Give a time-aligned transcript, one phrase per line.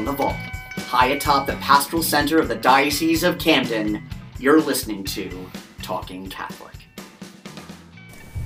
[0.00, 0.36] from the vault,
[0.88, 4.02] high atop the pastoral center of the Diocese of Camden,
[4.38, 5.46] you're listening to
[5.82, 6.72] Talking Catholic.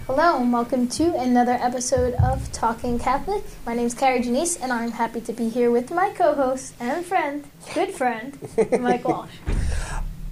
[0.09, 3.45] Hello, and welcome to another episode of Talking Catholic.
[3.65, 6.75] My name is Carrie Janice, and I'm happy to be here with my co host
[6.81, 8.37] and friend, good friend,
[8.81, 9.31] Mike Walsh.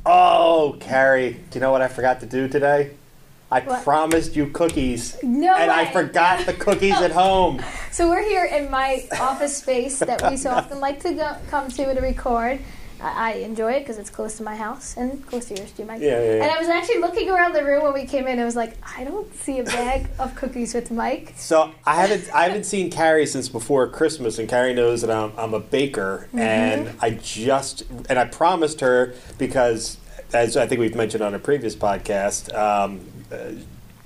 [0.04, 2.94] Oh, Carrie, do you know what I forgot to do today?
[3.52, 3.84] I What?
[3.84, 5.16] promised you cookies.
[5.22, 7.60] No And I forgot the cookies at home.
[7.90, 11.68] So, we're here in my office space that we so often like to go, come
[11.68, 12.60] to to record.
[13.00, 15.84] I, I enjoy it because it's close to my house and close to yours too,
[15.84, 16.00] Mike.
[16.00, 16.42] Yeah, yeah, yeah.
[16.44, 18.38] And I was actually looking around the room when we came in.
[18.38, 21.34] I was like, I don't see a bag of cookies with Mike.
[21.36, 25.32] So I haven't I haven't seen Carrie since before Christmas, and Carrie knows that I'm,
[25.36, 26.38] I'm a baker, Mm-hmm.
[26.38, 29.98] and I just and I promised her because
[30.32, 33.52] as I think we've mentioned on a previous podcast, um, uh,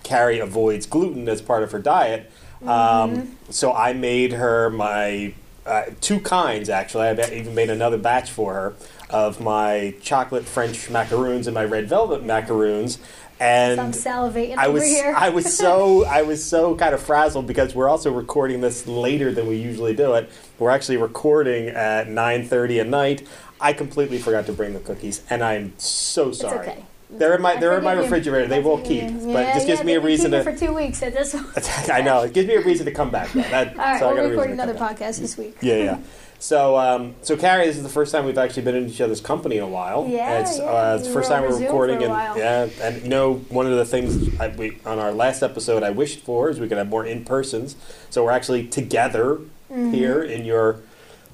[0.03, 2.31] Carrie avoids gluten as part of her diet.
[2.63, 2.69] Mm-hmm.
[2.69, 5.35] Um, so I made her my
[5.67, 7.09] uh, two kinds actually.
[7.09, 8.75] I even made another batch for her
[9.11, 12.99] of my chocolate French macaroons and my red velvet macaroons.
[13.39, 15.15] And I'm salivating I over was here.
[15.15, 19.31] I was so I was so kind of frazzled because we're also recording this later
[19.31, 20.31] than we usually do it.
[20.59, 23.29] We're actually recording at 9:30 at night.
[23.61, 26.59] I completely forgot to bring the cookies, and I'm so sorry.
[26.59, 26.85] okay.
[27.09, 28.49] They're in my I they're in my refrigerator.
[28.49, 30.43] They will keep, but Yeah, just gives yeah, me a reason to.
[30.43, 31.35] for two weeks at this.
[31.89, 33.31] I know it gives me a reason to come back.
[33.33, 33.43] Though.
[33.51, 35.57] That, All right, so I we'll record another podcast this week.
[35.61, 35.99] Yeah, yeah.
[36.39, 39.23] So, um, so Carrie, this is the first time we've actually been in each other's
[39.23, 40.07] company in a while.
[40.07, 40.65] Yeah, it's, yeah.
[40.67, 42.37] Uh, it's the first time we're recording, and while.
[42.37, 45.91] yeah, and you know, one of the things I, we on our last episode I
[45.91, 47.75] wished for is we could have more in persons.
[48.11, 49.39] So we're actually together
[49.71, 50.81] here in your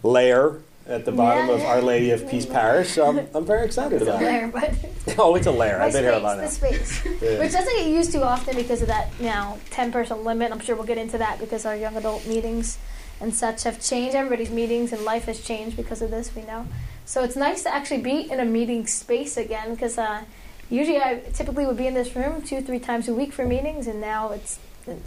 [0.05, 0.59] lair
[0.93, 1.49] at the bottom.
[1.49, 1.63] Yeah, of.
[1.63, 2.91] Our Lady of Peace Parish.
[2.91, 4.27] So I'm, I'm very excited It's a about it.
[4.27, 5.81] lair, but Oh, it's a lair.
[5.83, 6.45] I've been space, here a lot now.
[6.45, 7.39] the space, Yeah.
[7.39, 10.53] which doesn't get used too often because of that now ten person limit.
[10.53, 12.79] I'm sure we'll get into that because our young adult meetings
[13.21, 14.15] and such have changed.
[14.15, 16.35] Everybody's meetings and life has changed because of this.
[16.37, 16.67] We know,
[17.05, 20.23] so it's nice to actually be in a meeting space again because uh,
[20.71, 23.87] usually I typically would be in this room two three times a week for meetings,
[23.87, 24.59] and now it's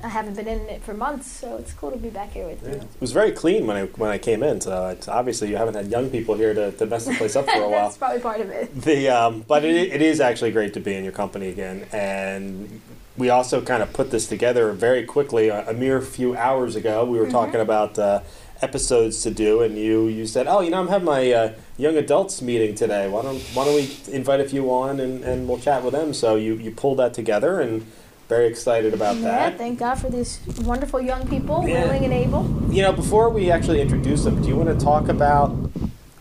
[0.03, 2.63] I haven't been in it for months, so it's cool to be back here with
[2.63, 2.69] Yeah.
[2.75, 2.81] you.
[2.81, 4.61] It was very clean when I when I came in.
[4.61, 7.45] So it's obviously you haven't had young people here to, to mess the place up
[7.45, 7.85] for a while.
[7.85, 8.73] That's probably part of it.
[8.81, 12.81] The um, but it, it is actually great to be in your company again, and
[13.17, 15.49] we also kind of put this together very quickly.
[15.49, 18.21] A, a mere few hours ago, we were talking about uh,
[18.61, 21.97] episodes to do, and you you said, "Oh, you know, I'm having my uh, young
[21.97, 23.09] adults meeting today.
[23.09, 26.13] Why don't why don't we invite a few on and, and we'll chat with them?"
[26.13, 27.85] So you you pulled that together, and
[28.27, 29.21] very excited about that.
[29.21, 29.57] Yeah, that.
[29.57, 31.83] thank God for these wonderful young people, Yeah.
[31.83, 32.43] willing and able.
[32.69, 35.55] You know, before we actually introduce them, do you want to talk about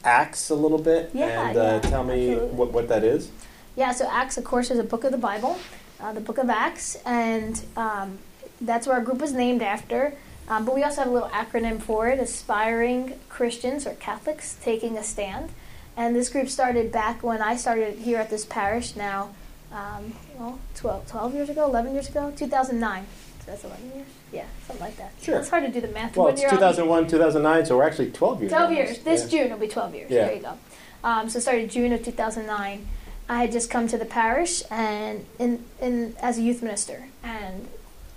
[0.05, 2.57] Acts a little bit Yeah, and uh, yeah, tell me absolutely.
[2.57, 3.31] what, what that is?
[3.77, 5.59] Yeah, so Acts, of course, is a book of the Bible,
[6.01, 8.19] uh, the book of Acts, and um,
[8.61, 10.15] that's what our group was named after.
[10.47, 14.99] Um, but we also have a little acronym for it Aspiring Christians or Catholics Taking
[14.99, 15.49] a Stand.
[15.97, 19.31] And this group started back when I started here at this parish now,
[19.75, 23.07] um, well, 12, 12 years ago, 11 years ago, 2009.
[23.45, 24.07] So that's 11 years?
[24.33, 25.13] Yeah, something like that.
[25.21, 25.39] Sure.
[25.39, 26.17] It's hard to do the math.
[26.17, 28.53] Well, when it's you're 2001, 2009, so we're actually 12 years.
[28.53, 28.89] 12 almost.
[28.89, 28.99] years.
[29.01, 29.43] This Yeah.
[29.43, 30.11] June will be 12 years.
[30.11, 30.27] Yeah.
[30.27, 30.53] There you go.
[31.03, 32.87] Um, so started June of 2009.
[33.29, 37.69] I had just come to the parish and in, in as a youth minister, and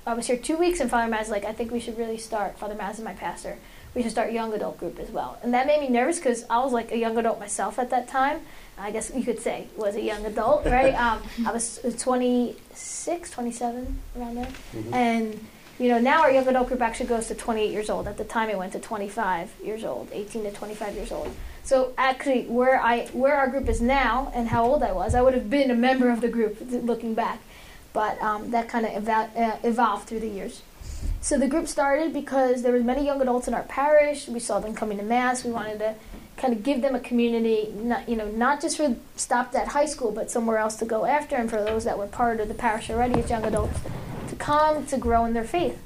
[0.05, 0.79] I was here two weeks.
[0.79, 2.57] And Father Maz was like, I think we should really start.
[2.57, 3.57] Father Maz is my pastor.
[3.97, 6.45] We should start a young adult group as well, and that made me nervous because
[6.51, 8.41] I was like a young adult myself at that time.
[8.77, 10.93] I guess you could say was a young adult, right?
[10.93, 14.93] um, I was 26, 27 around there, Mhm.
[14.93, 15.47] and
[15.79, 18.07] you know, now our young adult group actually goes to 28 years old.
[18.07, 21.31] At the time, it went to 25 years old, 18 to 25 years old.
[21.63, 25.23] So actually, where I where our group is now and how old I was, I
[25.23, 27.39] would have been a member of the group looking back.
[27.93, 30.61] But um, that kind of eva- uh, evolved through the years.
[31.21, 34.27] So the group started because there were many young adults in our parish.
[34.27, 35.43] We saw them coming to mass.
[35.43, 35.95] We wanted to
[36.37, 39.87] kind of give them a community, not, you know, not just for stopped at high
[39.87, 42.53] school, but somewhere else to go after, and for those that were part of the
[42.53, 43.79] parish already as young adults
[44.29, 45.79] to come to grow in their faith.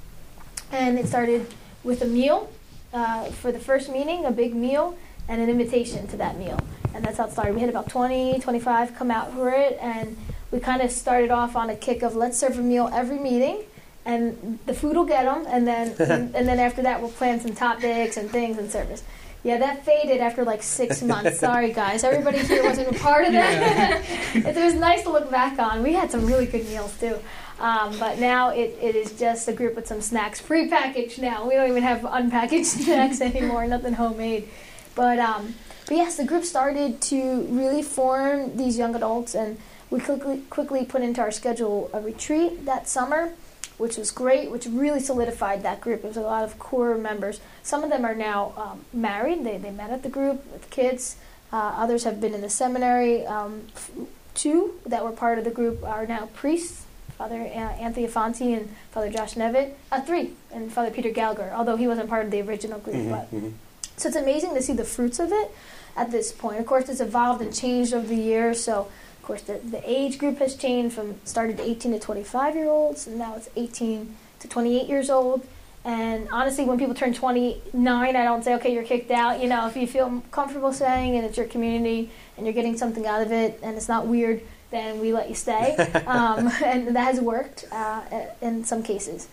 [0.71, 1.47] And it started
[1.83, 2.51] with a meal
[2.93, 4.97] uh, for the first meeting, a big meal,
[5.27, 6.59] and an invitation to that meal.
[6.93, 7.55] And that's how it started.
[7.55, 10.17] We had about 20, 25 come out for it, and
[10.51, 13.63] we kind of started off on a kick of let's serve a meal every meeting,
[14.05, 17.39] and the food will get them, and then and, and then after that we'll plan
[17.39, 19.03] some topics and things and service.
[19.43, 21.39] Yeah, that faded after like six months.
[21.39, 22.03] Sorry, guys.
[22.03, 24.03] Everybody here wasn't a part of that.
[24.35, 25.81] it was nice to look back on.
[25.81, 27.17] We had some really good meals too.
[27.59, 31.47] Um, but now it, it is just a group with some snacks, prepackaged now.
[31.47, 34.49] We don't even have unpackaged snacks anymore, nothing homemade.
[34.95, 35.53] But, um,
[35.87, 39.59] but yes, the group started to really form these young adults, and
[39.91, 43.33] we quickly, quickly put into our schedule a retreat that summer.
[43.81, 46.01] Which was great, which really solidified that group.
[46.03, 47.41] There was a lot of core members.
[47.63, 49.43] Some of them are now um, married.
[49.43, 51.17] They, they met at the group with kids.
[51.51, 53.25] Uh, others have been in the seminary.
[53.25, 53.91] Um, f-
[54.35, 56.85] two that were part of the group are now priests,
[57.17, 59.73] Father Anthony Afonsi and Father Josh Nevitt.
[59.91, 62.95] Uh, three, and Father Peter Gallagher, although he wasn't part of the original group.
[62.95, 63.53] Mhm, But mhm.
[63.97, 65.51] so it's amazing to see the fruits of it
[65.97, 66.59] at this point.
[66.59, 68.63] Of course, it's evolved and changed over the years.
[68.63, 68.87] So,
[69.31, 73.17] course, the, the age group has changed from started 18 to 25 year olds, and
[73.17, 75.45] now it's 18 to 28 years old.
[75.85, 79.41] And honestly, when people turn 29, I don't say, okay, you're kicked out.
[79.41, 83.07] You know, if you feel comfortable staying and it's your community and you're getting something
[83.07, 85.75] out of it and it's not weird, then we let you stay.
[86.07, 88.01] um, and that has worked uh,
[88.41, 89.27] in some cases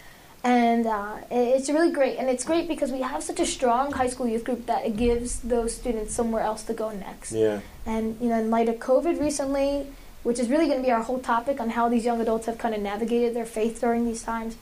[0.44, 2.16] and uh, it's really great.
[2.18, 4.96] And it's great because we have such a strong high school youth group that it
[4.96, 7.32] gives those students somewhere else to go next.
[7.32, 7.60] Yeah.
[7.86, 9.86] And you know, in light of COVID recently,
[10.22, 12.58] which is really going to be our whole topic on how these young adults have
[12.58, 14.56] kind of navigated their faith during these times,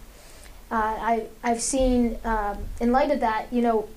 [0.71, 3.89] uh, I I've seen um, in light of that, you know,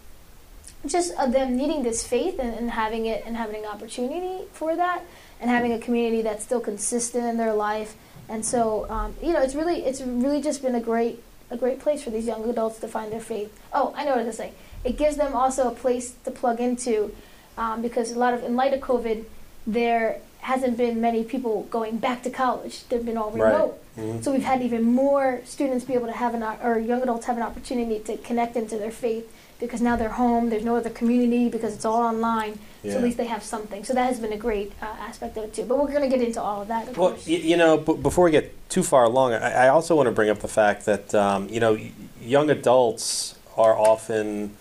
[0.85, 4.75] just uh, them needing this faith and, and having it and having an opportunity for
[4.75, 5.03] that,
[5.39, 7.95] and having a community that's still consistent in their life.
[8.27, 11.79] And so, um, you know, it's really it's really just been a great a great
[11.79, 13.51] place for these young adults to find their faith.
[13.73, 14.63] Oh, I know what I was going to say.
[14.83, 17.13] It gives them also a place to plug into
[17.57, 19.25] um, because a lot of, in light of COVID,
[19.67, 22.87] there hasn't been many people going back to college.
[22.87, 23.77] They've been all remote.
[23.97, 24.23] Mhm.
[24.23, 27.35] So we've had even more students be able to have an, or young adults have
[27.35, 29.29] an opportunity to connect into their faith
[29.59, 30.49] because now they're home.
[30.49, 32.59] There's no other community because it's all online.
[32.83, 32.93] Yeah.
[32.93, 33.83] So at least they have something.
[33.83, 35.63] So that has been a great uh, aspect of it too.
[35.63, 37.95] But we're going to get into all of that, of Well, y- you know, b-
[37.97, 40.85] before we get too far along, I, I also want to bring up the fact
[40.85, 41.91] that um, you know, y-
[42.21, 44.55] young adults are often,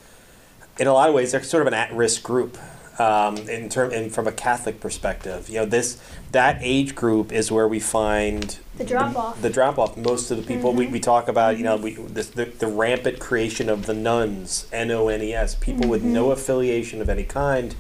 [0.81, 2.59] in a lot of ways, they're sort of an at-risk group.
[3.01, 7.49] Um, in term, and from a Catholic perspective, you know, this that age group is
[7.53, 9.41] where we find The drop-off.
[9.41, 9.97] The, drop off.
[9.97, 10.91] Most of the people we, Mhm.
[10.91, 14.91] we talk about, you know, we this, the, the rampant creation of the nones, N
[14.91, 16.07] O N E S, people with Mhm.
[16.07, 17.77] no affiliation of any kind,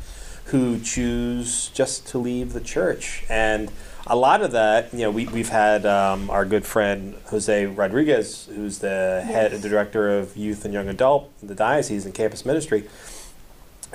[0.49, 3.71] who choose just to leave the church, and
[4.09, 8.49] a lot of that, you know, we we've had um, our good friend Jose Rodriguez,
[8.55, 12.47] who's the head, the director of youth and young adult, in the diocese and campus
[12.47, 12.89] ministry.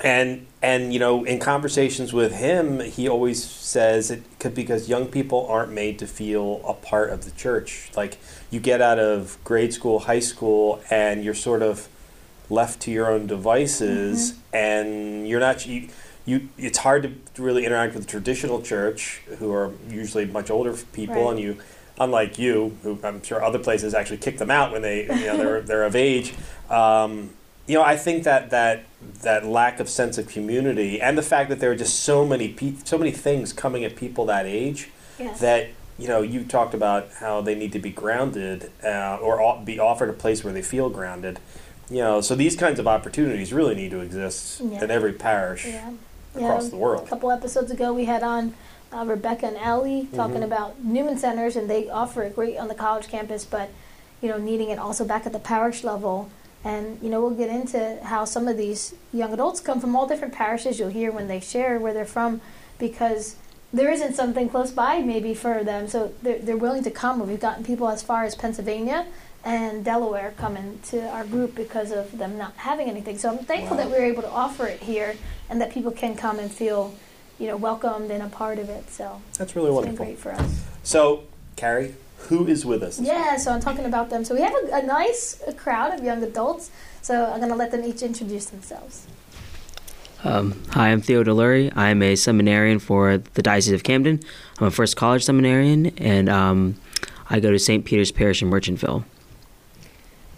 [0.02, 5.06] And and you know in conversations with him he always says it could because young
[5.06, 7.90] people aren't made to feel a part of the church.
[7.96, 8.18] Like
[8.50, 11.88] you get out of grade school high school and you're sort of
[12.50, 15.88] left to your own devices and you're not you,
[16.26, 20.72] you it's hard to really interact with the traditional church who are usually much older
[20.92, 21.30] people Right.
[21.32, 21.56] and you
[22.00, 25.36] unlike you who i'm sure other places actually kick them out when they you know
[25.36, 26.34] they're, they're of age
[26.70, 27.30] um,
[27.66, 28.84] you know, I think that that
[29.22, 32.48] that lack of sense of community and the fact that there are just so many
[32.48, 35.40] pe- so many things coming at people that age yes.
[35.40, 35.68] that
[35.98, 40.10] you know you talked about how they need to be grounded uh, or be offered
[40.10, 41.38] a place where they feel grounded.
[41.90, 44.84] You know, so these kinds of opportunities really need to exist Yeah.
[44.84, 45.92] in every parish yeah.
[46.36, 46.78] Across Yeah.
[46.78, 48.54] the A couple episodes ago, we had on
[48.92, 50.44] uh, Rebecca and Ellie talking Mhm.
[50.44, 53.70] about Newman Centers, and they offer it great on the college campus, but
[54.20, 56.28] you know, needing it also back at the parish level.
[56.64, 60.06] And you know, we'll get into how some of these young adults come from all
[60.06, 60.78] different parishes.
[60.78, 62.40] You'll hear when they share where they're from,
[62.78, 63.34] because
[63.72, 67.26] there isn't something close by maybe for them, so they're, they're willing to come.
[67.26, 69.06] We've gotten people as far as Pennsylvania
[69.44, 73.18] and Delaware coming to our group because of them not having anything.
[73.18, 73.84] So I'm thankful Wow.
[73.84, 75.16] that we were able to offer it here
[75.50, 76.94] and that people can come and feel,
[77.38, 78.90] you know, welcomed and a part of it.
[78.90, 79.96] So That's really it's wonderful.
[79.98, 80.62] been great for us.
[80.82, 81.24] So,
[81.56, 81.94] Carrie,
[82.28, 82.96] who is with us?
[82.96, 84.24] this Yeah, so I'm talking about them.
[84.24, 86.70] So we have a, a nice crowd of young adults.
[87.02, 89.06] So I'm going to let them each introduce themselves.
[90.24, 91.70] Um, hi, I'm Theo Delury.
[91.76, 94.20] I'm a seminarian for the Diocese of Camden.
[94.58, 96.76] I'm a first college seminarian, and um,
[97.28, 97.84] I go to St.
[97.84, 99.04] Peter's Parish in Merchantville.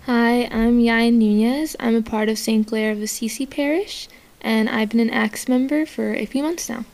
[0.06, 1.74] Hi, I'm Yain Nunez.
[1.80, 2.64] I'm a part of St.
[2.64, 4.06] Clare of Assisi Parish,
[4.40, 6.84] and I've been an ACTS member for a few months now.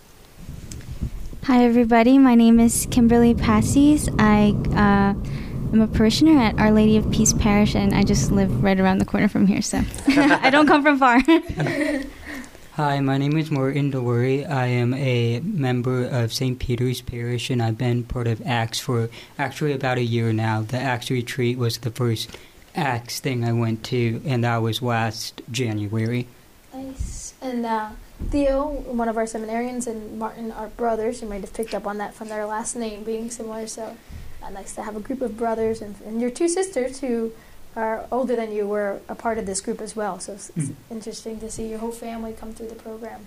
[1.42, 2.16] Hi, everybody.
[2.16, 4.08] My name is Kimberly Passes.
[4.18, 5.12] I uh,
[5.74, 8.96] am a parishioner at Our Lady of Peace Parish, and I just live right around
[8.96, 11.20] the corner from here, so I don't come from far.
[12.76, 14.48] Hi, my name is Morgan Delury.
[14.48, 16.58] I am a member of St.
[16.58, 20.62] Peter's Parish, and I've been part of ACTS for actually about a year now.
[20.62, 22.30] The ACTS retreat was the first
[22.74, 26.26] ACTS thing I went to, and that was last January.
[26.74, 27.34] Nice.
[27.42, 27.90] And uh,
[28.30, 31.20] Theo, one of our seminarians, and Martin, are brothers.
[31.22, 33.66] You might have picked up on that from their last name being similar.
[33.66, 33.96] So
[34.42, 35.82] uh, nice to have a group of brothers.
[35.82, 37.32] And, and your two sisters, who
[37.76, 40.18] are older than you, were a part of this group as well.
[40.20, 40.74] So it's, it's Mhm.
[40.90, 43.26] interesting to see your whole family come through the program.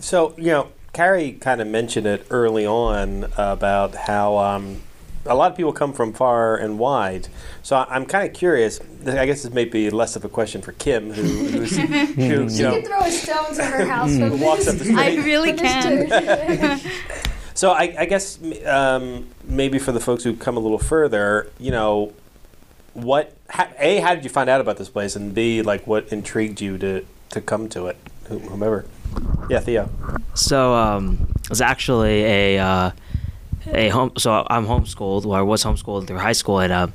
[0.00, 4.80] So, you know, Carrie kind of mentioned it early on about how um,
[5.28, 7.28] a lot of people come from far and wide.
[7.62, 8.80] So I- I'm kind of curious.
[9.06, 11.82] I guess this may be less of a question for Kim, who, who's, who
[12.22, 14.10] you She know, can throw a stone to her house.
[14.10, 14.98] who walks up the street.
[14.98, 16.80] I really can.
[17.54, 21.72] So I, I guess um, maybe for the folks who come a little further, you
[21.72, 22.12] know,
[22.94, 26.06] what ha, a how did you find out about this place, and b like what
[26.12, 27.96] intrigued you to to come to it,
[28.28, 28.86] whomever.
[29.50, 29.90] Yeah, Theo.
[30.34, 32.90] So um, it was actually a uh,
[33.66, 34.12] a home.
[34.18, 35.24] So I'm homeschooled.
[35.24, 36.88] Well, I was homeschooled through high school, and uh,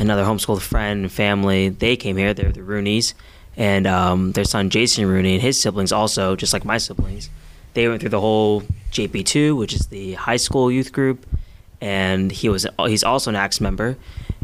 [0.00, 1.68] another homeschooled friend and family.
[1.68, 2.34] They came here.
[2.34, 3.14] They're the Rooneys,
[3.56, 7.30] and um, their son Jason Rooney and his siblings also, just like my siblings.
[7.74, 11.26] They went through the whole JP2, which is the high school youth group,
[11.80, 13.96] and he was he's also an ACTS member,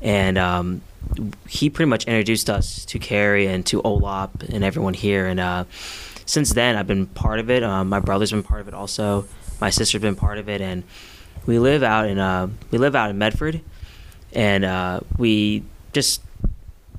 [0.02, 0.82] and um,
[1.48, 5.40] he pretty much introduced us to Carrie and to Olap and everyone here, and.
[5.40, 5.64] Uh,
[6.30, 7.64] since then I've been part of it.
[7.64, 9.26] Um, my brother's been part of it also.
[9.60, 10.84] My sister's been part of it, and
[11.46, 13.60] we live out in uh, we live out in Medford,
[14.32, 16.22] and uh, we just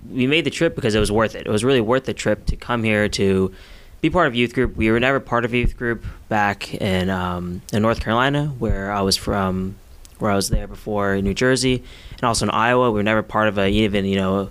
[0.10, 1.46] we made the trip because it was worth it.
[1.46, 3.54] It was really worth the trip to come here to
[4.02, 4.76] be part of youth group.
[4.76, 9.02] We were never part of youth group back in um, in North Carolina, where I
[9.02, 9.76] was from,
[10.20, 11.84] where I was there before in New Jersey,
[12.14, 12.92] and also in Iowa.
[12.92, 14.50] We were never part of a even you know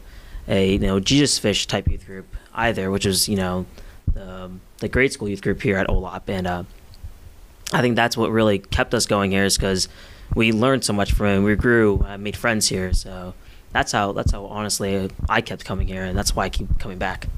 [0.49, 3.67] a you know Jesus Fish type youth group either, which was you know
[4.13, 6.63] the, the grade school youth group here at OLAP, and uh,
[7.73, 9.89] I think that's what really kept us going here is because
[10.35, 11.41] we learned so much from it.
[11.41, 13.35] We grew, uh, made friends here, so
[13.73, 16.99] that's how that's how honestly I kept coming here, and that's why I keep coming
[16.99, 17.29] back.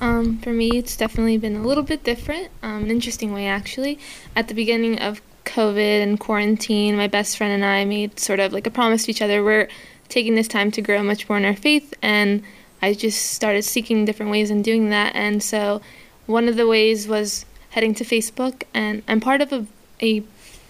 [0.00, 3.98] Um, for me, it's definitely been a little bit different, um, an interesting way actually.
[4.34, 8.52] At the beginning of COVID and quarantine, my best friend and I made sort of
[8.52, 9.44] like a promise to each other.
[9.44, 9.68] We're
[10.08, 12.42] taking this time to grow much more in our faith, and
[12.80, 15.14] I just started seeking different ways in doing that.
[15.14, 15.82] And so,
[16.26, 19.66] one of the ways was heading to Facebook, and I'm part of a,
[20.00, 20.22] a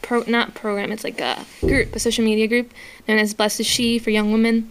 [0.03, 2.73] pro, not program, it's like a group, a social media group
[3.07, 4.71] known as Blessed She for young women.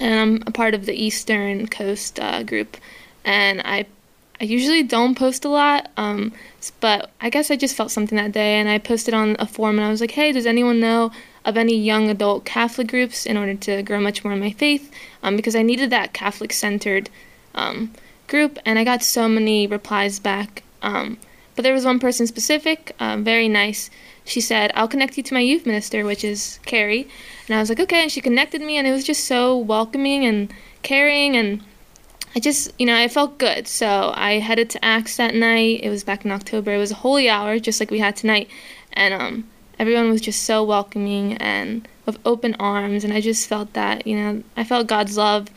[0.00, 2.76] And I'm a part of the Eastern Coast uh, group
[3.24, 3.86] and I
[4.40, 6.32] I usually don't post a lot, um,
[6.80, 9.78] but I guess I just felt something that day, and I posted on a forum,
[9.78, 11.12] and I was like, "Hey, does anyone know
[11.44, 14.90] of any young adult Catholic groups in order to grow much more in my faith?"
[15.22, 17.10] Um, because I needed that Catholic-centered
[17.54, 17.92] um,
[18.26, 20.62] group, and I got so many replies back.
[21.54, 23.90] But there was one person specific, um, very nice.
[24.24, 27.08] She said, "I'll connect you to my youth minister, which is Carrie,"
[27.46, 30.24] and I was like, "Okay." And she connected me, and it was just so welcoming
[30.24, 31.62] and caring and
[32.36, 33.68] I just, you know, I felt good.
[33.68, 35.80] So I headed to ACTS that night.
[35.82, 36.72] It was back in October.
[36.72, 38.50] It was a holy hour, just like we had tonight.
[38.92, 43.04] And um, everyone was just so welcoming and with open arms.
[43.04, 45.48] And I just felt that, you know, I felt God's love.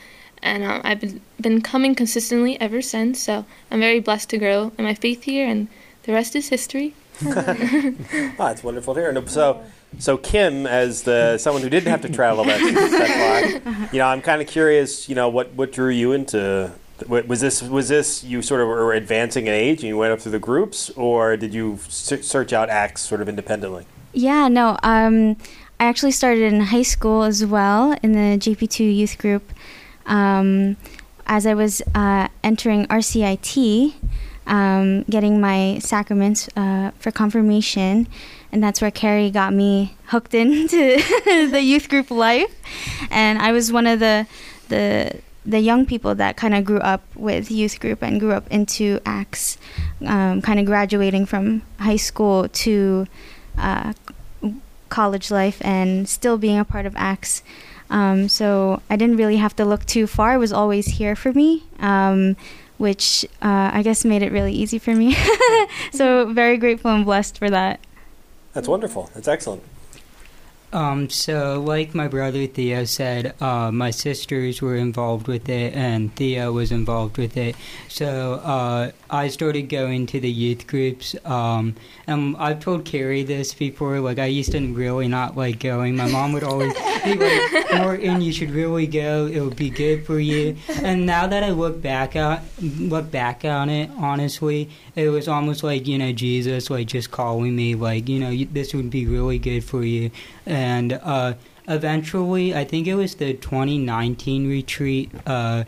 [0.43, 3.19] And um, I've been, been coming consistently ever since.
[3.19, 5.47] So I'm very blessed to grow in my faith here.
[5.47, 5.69] And
[6.07, 6.95] the rest is history.
[8.39, 9.09] Ah, it's wonderful to hear.
[9.09, 9.63] And so,
[9.97, 14.05] so Kim, as the someone who didn't have to travel that, that far, you know,
[14.05, 15.09] I'm kind of curious.
[15.09, 16.71] You know, what what drew you into?
[17.07, 20.19] Was this was this you sort of were advancing in age and you went up
[20.19, 23.87] through the groups, or did you search out acts sort of independently?
[24.13, 24.77] Yeah, no.
[24.83, 25.37] Um,
[25.79, 29.51] I actually started in high school as well in the JP2 youth group.
[30.05, 30.77] Um,
[31.25, 33.93] as I was uh, entering RCIT,
[34.47, 38.07] um, getting my sacraments uh, for confirmation,
[38.51, 40.97] and that's where Carrie got me hooked into
[41.51, 42.53] the youth group life.
[43.11, 44.27] And I was one of the
[44.69, 48.45] the the young people that kind of grew up with youth group and grew up
[48.51, 49.57] into acts,
[50.05, 53.07] um, kind of graduating from high school to
[53.57, 53.93] uh,
[54.89, 57.43] college life and still being a part of acts.
[57.89, 60.33] Um, so I didn't really have to look too far.
[60.33, 62.35] It was always here for me, um,
[62.77, 65.15] which uh, I guess made it really easy for me.
[65.91, 67.79] so very grateful and blessed for that.
[68.53, 69.09] That's wonderful.
[69.13, 69.63] That's excellent.
[70.73, 76.13] Um, so, like my brother Theo said, uh, my sisters were involved with it, and
[76.15, 77.55] Theo was involved with it.
[77.87, 81.15] So, uh, I started going to the youth groups.
[81.23, 84.01] Um, and I've told Carrie this before.
[84.01, 85.95] Like, I used to really not like going.
[85.95, 89.25] My mom would always be like, "Morton, you should really go.
[89.27, 93.45] It would be good for you." And now that I look back at look back
[93.45, 98.09] on it, honestly, it was almost like you know Jesus, like just calling me, like
[98.09, 100.11] you know, this would be really good for you
[100.45, 101.33] and uh,
[101.67, 105.65] eventually, I think it was the 2019 retreat uh,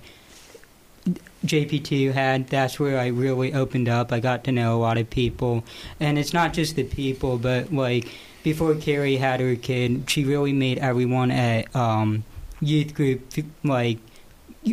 [1.45, 2.48] JP2 had.
[2.48, 4.12] That's where I really opened up.
[4.12, 5.63] I got to know a lot of people,
[6.00, 8.07] and it's not just the people, but like
[8.43, 12.24] before Carrie had her kid, she really made everyone at um,
[12.62, 13.21] youth group
[13.63, 14.00] like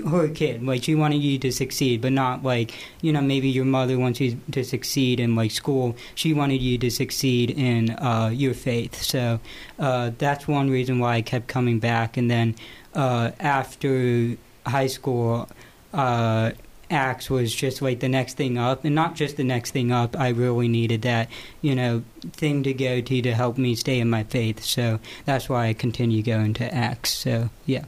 [0.09, 0.65] her kid.
[0.65, 4.21] Like she wanted you to succeed, but not like you know maybe your mother wants
[4.21, 5.97] you to succeed in like school.
[6.15, 9.03] She wanted you to succeed in uh, your faith.
[9.03, 9.41] So
[9.79, 12.17] uh, that's one reason why I kept coming back.
[12.17, 12.55] And then
[12.95, 15.49] uh, after high school.
[15.93, 16.53] Uh,
[16.89, 20.17] Acts was just like the next thing up, and not just the next thing up.
[20.17, 21.29] I really needed that,
[21.61, 24.63] you know, thing to go to to help me stay in my faith.
[24.63, 27.11] So that's why I continue going to Acts.
[27.11, 27.85] So yeah.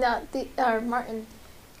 [0.00, 0.22] Nice.
[0.34, 1.26] Now, the, uh, Martin,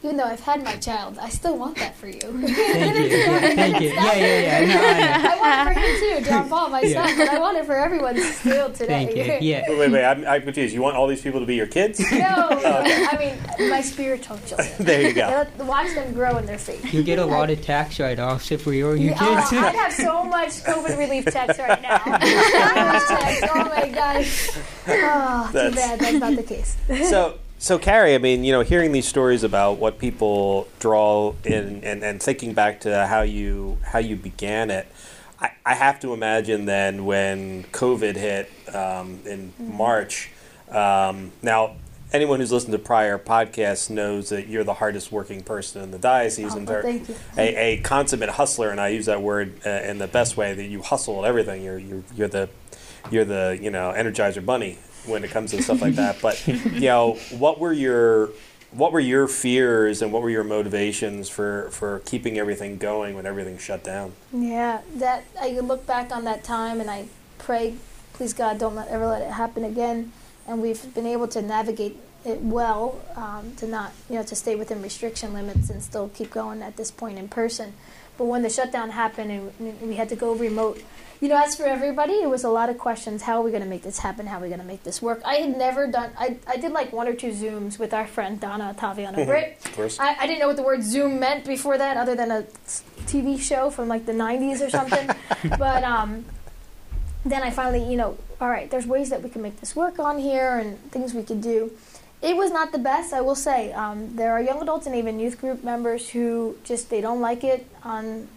[0.02, 2.20] even though I've had my child, I still want that for you.
[2.20, 3.06] Thank you.
[3.18, 3.88] Yeah, thank you.
[3.94, 4.66] Yeah, yeah, yeah.
[4.66, 7.06] No, I, I want it for him too, John Paul, my Yeah.
[7.06, 9.04] son, but I want it for everyone still today.
[9.12, 9.46] thank you.
[9.50, 9.64] Yeah.
[9.68, 10.04] Wait, wait, wait.
[10.04, 10.72] I'm, I'm confused.
[10.74, 12.00] You want all these people to be your kids?
[12.00, 13.16] No, I
[13.58, 14.68] mean my spiritual children.
[14.80, 15.20] there you go.
[15.26, 16.94] Let- Watch them grow in their faith.
[16.94, 19.58] You get a lot of tax write-offs if we are your Yeah, oh.
[19.58, 21.98] I'd have so much COVID relief checks right now.
[21.98, 23.42] Stimulus checks.
[23.54, 24.50] Oh my gosh.
[24.88, 26.76] Oh, too bad that's not the case.
[27.10, 31.84] so so Carrie, I mean, you know, hearing these stories about what people draw in
[31.84, 34.88] and, and thinking back to how you how you began it,
[35.38, 40.30] I, I have to imagine then when COVID hit um, in March.
[40.70, 41.76] Um, now,
[42.14, 45.98] anyone who's listened to prior podcasts knows that you're the hardest working person in the
[45.98, 47.14] diocese Oh, and well, you.
[47.36, 50.64] a, a consummate hustler, and I use that word uh, in the best way that
[50.64, 51.62] you hustle at everything.
[51.62, 52.48] You're you're, you're the
[53.10, 56.20] you're the you know Energizer Bunny when it comes to stuff like that.
[56.20, 58.30] But you know, what were your
[58.72, 63.26] what were your fears and what were your motivations for for keeping everything going when
[63.26, 64.12] everything shut down?
[64.32, 67.06] Yeah, that I look back on that time and I
[67.38, 67.74] pray,
[68.12, 70.12] please God, don't let, ever let it happen again.
[70.46, 74.54] And we've been able to navigate it well um, to not, you know, to stay
[74.54, 77.72] within restriction limits and still keep going at this point in person.
[78.18, 80.82] But when the shutdown happened and we had to go remote,
[81.20, 83.22] you know, as for everybody, it was a lot of questions.
[83.22, 84.26] How are we going to make this happen?
[84.26, 85.20] How are we going to make this work?
[85.24, 86.10] I had never done.
[86.18, 89.58] I, I did like one or two Zooms with our friend Donna Taviano Britt.
[89.66, 90.00] Of course.
[90.00, 92.42] I, I didn't know what the word Zoom meant before that, other than a
[93.04, 95.10] TV show from like the 90s or something.
[95.58, 96.24] but um,
[97.26, 99.98] then I finally, you know, all right, there's ways that we can make this work
[99.98, 101.70] on here and things we could do.
[102.22, 103.72] It was not the best, I will say.
[103.72, 107.44] Um, there are young adults and even youth group members who just they don't like
[107.44, 108.28] it on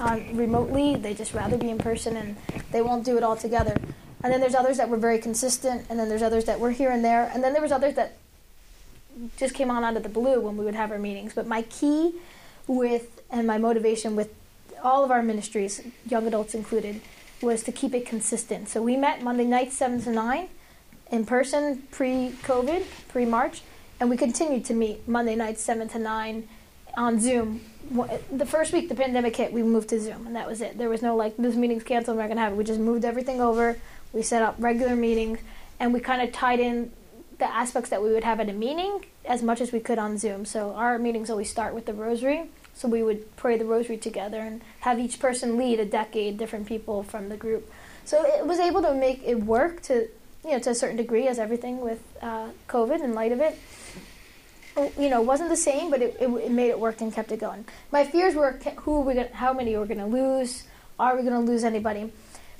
[0.00, 0.96] on remotely.
[0.96, 2.36] They just rather be in person and
[2.72, 3.76] they won't do it all together.
[4.22, 6.90] And then there's others that were very consistent, and then there's others that were here
[6.90, 8.16] and there, and then there was others that
[9.36, 11.34] just came on out of the blue when we would have our meetings.
[11.34, 12.14] But my key
[12.66, 14.34] with and my motivation with
[14.82, 17.00] all of our ministries, young adults included,
[17.40, 18.68] was to keep it consistent.
[18.68, 20.48] So we met Monday nights, 7 to 9,
[21.10, 23.62] in person pre COVID, pre March,
[24.00, 26.48] and we continued to meet Monday nights, 7 to 9
[26.98, 27.62] on Zoom.
[28.30, 30.76] The first week the pandemic hit, we moved to Zoom, and that was it.
[30.76, 32.56] There was no like, this meeting's canceled, we're not to have it.
[32.56, 33.78] We just moved everything over.
[34.12, 35.38] We set up regular meetings,
[35.80, 36.92] and we kind of tied in
[37.38, 40.18] the aspects that we would have at a meeting as much as we could on
[40.18, 40.44] Zoom.
[40.44, 42.50] So our meetings always start with the rosary.
[42.74, 46.66] So we would pray the rosary together and have each person lead a decade, different
[46.66, 47.70] people from the group.
[48.04, 50.08] So it was able to make it work to,
[50.44, 53.58] you know, to a certain degree, as everything with uh, COVID in light of it.
[54.98, 57.40] You know, wasn't the same, but it, it, it made it work and kept it
[57.40, 57.64] going.
[57.90, 60.64] My fears were who are we gonna, how many we're going to lose?
[60.98, 62.12] Are we going to lose anybody?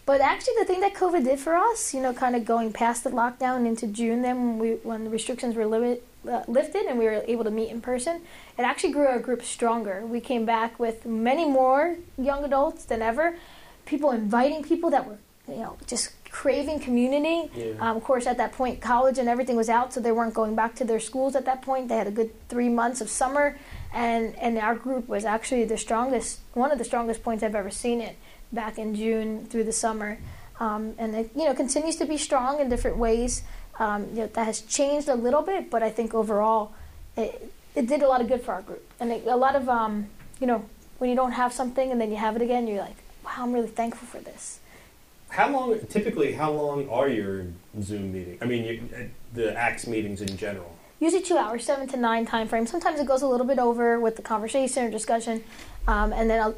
[0.07, 3.04] But actually, the thing that COVID did for us, you know, kind of going past
[3.04, 7.04] the lockdown into June, then when, we, when the restrictions were uh, lifted and we
[7.04, 8.22] were able to meet in person,
[8.57, 10.07] it actually grew our group stronger.
[10.07, 13.37] We came back with many more young adults than ever,
[13.85, 17.51] people inviting people that were, you know, just craving community.
[17.53, 17.72] Yeah.
[17.81, 20.55] Um, of course, at that point, college and everything was out, so they weren't going
[20.55, 21.88] back to their schools at that point.
[21.88, 23.59] They had a good three months of summer,
[23.92, 27.70] and and our group was actually the strongest, one of the strongest points I've ever
[27.70, 28.16] seen it
[28.53, 30.18] back in June through the summer,
[30.61, 33.42] um, and it you know continues to be strong in different ways.
[33.81, 36.72] Um, you know, that has changed a little bit, but I think overall,
[37.16, 39.68] it, it did a lot of good for our group, and it, a lot of
[39.68, 40.07] um,
[40.38, 40.64] you know
[40.98, 43.53] when you don't have something and then you have it again, you're like, wow, I'm
[43.53, 44.61] really thankful for this.
[45.29, 45.79] How long?
[45.88, 47.47] Typically, how long are your
[47.81, 48.38] Zoom meetings?
[48.43, 49.03] I mean, you, uh,
[49.35, 50.75] the Acts meetings in general.
[51.01, 52.67] usually two hours, seven to nine time frame.
[52.67, 55.45] Sometimes it goes a little bit over with the conversation or discussion,
[55.87, 56.57] um, and then I'll,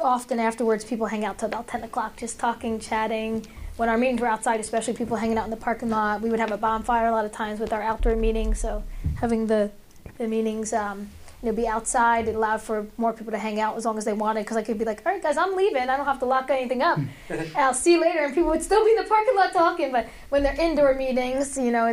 [0.00, 3.46] often afterwards people hang out till about ten o'clock, just talking, chatting.
[3.76, 6.40] When our meetings were outside, especially people hanging out in the parking lot, we would
[6.40, 8.58] have a bonfire a lot of times with our outdoor meetings.
[8.60, 8.82] So
[9.20, 9.70] having the
[10.18, 10.72] the meetings.
[10.72, 11.10] Um,
[11.42, 12.26] you know, be outside.
[12.28, 14.40] It allowed for more people to hang out as long as they wanted.
[14.40, 15.88] Because I could be like, "All right, guys, I'm leaving.
[15.88, 16.98] I don't have to lock anything up.
[17.56, 19.92] I'll see you later." And people would still be in the parking lot talking.
[19.92, 21.92] But when they're indoor meetings, you know,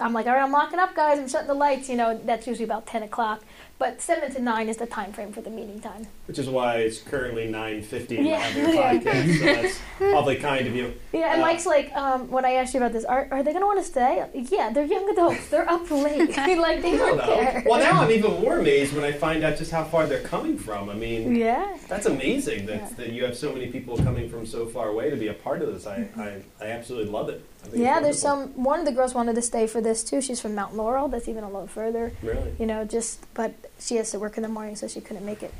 [0.00, 1.18] I'm like, "All right, I'm locking up, guys.
[1.18, 3.42] I'm shutting the lights." You know, that's usually about ten o'clock.
[3.82, 6.06] But seven to nine is the time frame for the meeting time.
[6.26, 8.14] Which is why it's currently nine fifty.
[8.16, 8.38] Yeah.
[8.38, 9.78] having a podcast, so that's
[10.14, 10.94] awfully kind of you.
[11.12, 13.52] Yeah, and Uh, Mike's like, um, when I asked you about this, are, are they
[13.52, 14.24] gonna want to stay?
[14.34, 15.48] Yeah, they're young adults.
[15.48, 16.30] They're up late.
[16.62, 17.64] Like they don't care.
[17.66, 20.56] Well, now I'm even more amazed when I find out just how far they're coming
[20.56, 20.88] from.
[20.88, 21.76] I mean, Yeah.
[21.88, 22.88] that's amazing that, Yeah.
[22.98, 25.60] that you have so many people coming from so far away to be a part
[25.62, 25.86] of this.
[25.88, 27.44] I, I, I absolutely love it.
[27.72, 28.48] Yeah, there's some.
[28.62, 30.20] One of the girls wanted to stay for this too.
[30.20, 31.08] She's from Mount Laurel.
[31.08, 32.12] That's even a little further.
[32.22, 32.54] Really?
[32.58, 35.42] You know, just but she has to work in the morning, so she couldn't make
[35.42, 35.52] it.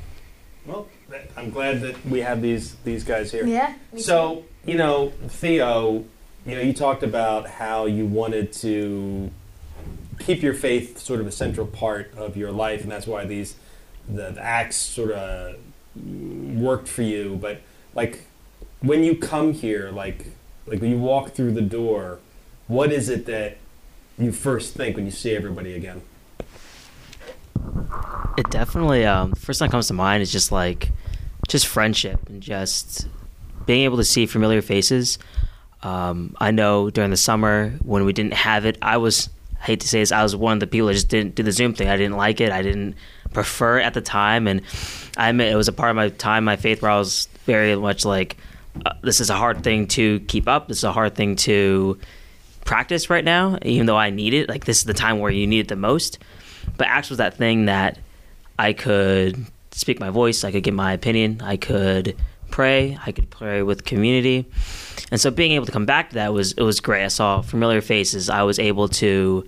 [0.65, 0.87] Well,
[1.35, 3.45] I'm glad that we have these these guys here.
[3.45, 3.73] Yeah.
[3.97, 6.05] So, you know, Theo,
[6.45, 9.31] you know, you talked about how you wanted to
[10.19, 13.55] keep your faith sort of a central part of your life, and that's why these
[14.07, 15.55] the, the acts sort of
[15.95, 17.37] worked for you.
[17.41, 17.61] But
[17.93, 18.25] like,
[18.81, 20.27] when you come here, like,
[20.65, 22.19] like when you walk through the door,
[22.67, 23.57] what is it that
[24.17, 26.01] you first think when you see everybody again?
[28.37, 30.91] It definitely um first thing that comes to mind is just like
[31.47, 33.07] just friendship and just
[33.65, 35.19] being able to see familiar faces.
[35.81, 39.29] Um, I know during the summer when we didn't have it, I was
[39.63, 41.43] I hate to say this, I was one of the people that just didn't do
[41.43, 41.87] the Zoom thing.
[41.87, 42.51] I didn't like it.
[42.51, 42.95] I didn't
[43.33, 44.61] prefer it at the time, and
[45.15, 47.73] I admit it was a part of my time, my faith, where I was very
[47.75, 48.35] much like,
[48.85, 50.67] uh, this is a hard thing to keep up.
[50.67, 51.97] This is a hard thing to
[52.65, 54.49] practice right now, even though I need it.
[54.49, 56.19] Like this is the time where you need it the most.
[56.77, 57.99] But Acts was that thing that
[58.57, 62.15] I could speak my voice, I could give my opinion, I could
[62.51, 64.45] pray, I could pray with community.
[65.11, 67.03] And so being able to come back to that was it was great.
[67.03, 68.29] I saw familiar faces.
[68.29, 69.47] I was able to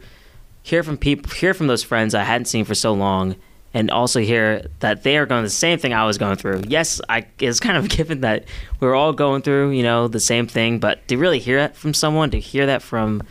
[0.63, 3.35] hear from people hear from those friends I hadn't seen for so long
[3.75, 6.63] and also hear that they are going the same thing I was going through.
[6.65, 8.45] Yes, I it's kind of given that
[8.79, 11.93] we're all going through, you know, the same thing, but to really hear that from
[11.93, 13.21] someone, to hear that from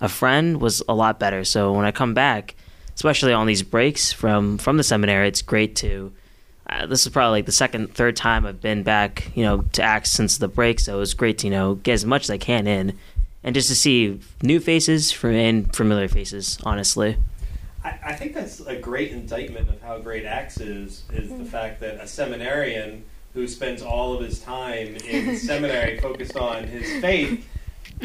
[0.00, 1.44] a friend was a lot better.
[1.44, 2.56] So when I come back,
[2.96, 6.12] especially on these breaks from from the seminary, it's great to.
[6.68, 9.82] Uh, this is probably like the second, third time I've been back, you know, to
[9.82, 10.80] act since the break.
[10.80, 12.98] So it was great to you know get as much as I can in,
[13.44, 16.58] and just to see new faces and familiar faces.
[16.64, 17.18] Honestly,
[17.84, 21.80] I, I think that's a great indictment of how great Acts is, is the fact
[21.80, 27.46] that a seminarian who spends all of his time in seminary focused on his faith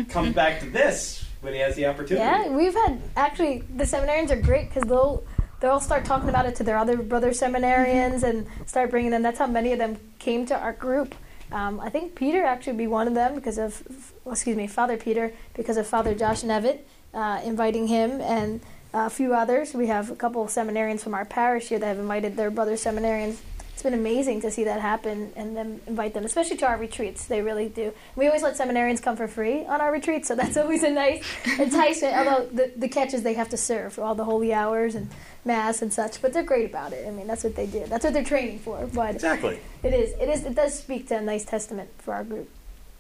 [0.10, 2.26] comes back to this when he has the opportunity.
[2.26, 5.24] Yeah, we've had actually the seminarians are great because they'll
[5.60, 9.22] they'll start talking about it to their other brother seminarians and start bringing them.
[9.22, 11.14] That's how many of them came to our group.
[11.52, 13.82] Um, I think Peter actually be one of them because of,
[14.26, 16.80] well, excuse me, Father Peter because of Father Josh Nevitt
[17.14, 18.62] uh, inviting him and
[18.94, 19.74] a few others.
[19.74, 22.74] We have a couple of seminarians from our parish here that have invited their brother
[22.74, 23.38] seminarians.
[23.74, 27.26] It's been amazing to see that happen and then invite them, especially to our retreats.
[27.26, 27.94] They really do.
[28.16, 31.24] We always let seminarians come for free on our retreats, so that's always a nice
[31.60, 32.16] enticement.
[32.16, 35.12] Although the, the catch is they have to serve for all the holy hours and
[35.46, 37.08] mass and such, but they're great about it.
[37.08, 37.86] I mean, that's what they do.
[37.86, 38.88] That's what they're training for.
[38.92, 39.60] But Exactly.
[39.84, 42.50] it is, it is, it does speak to a nice testament for our group.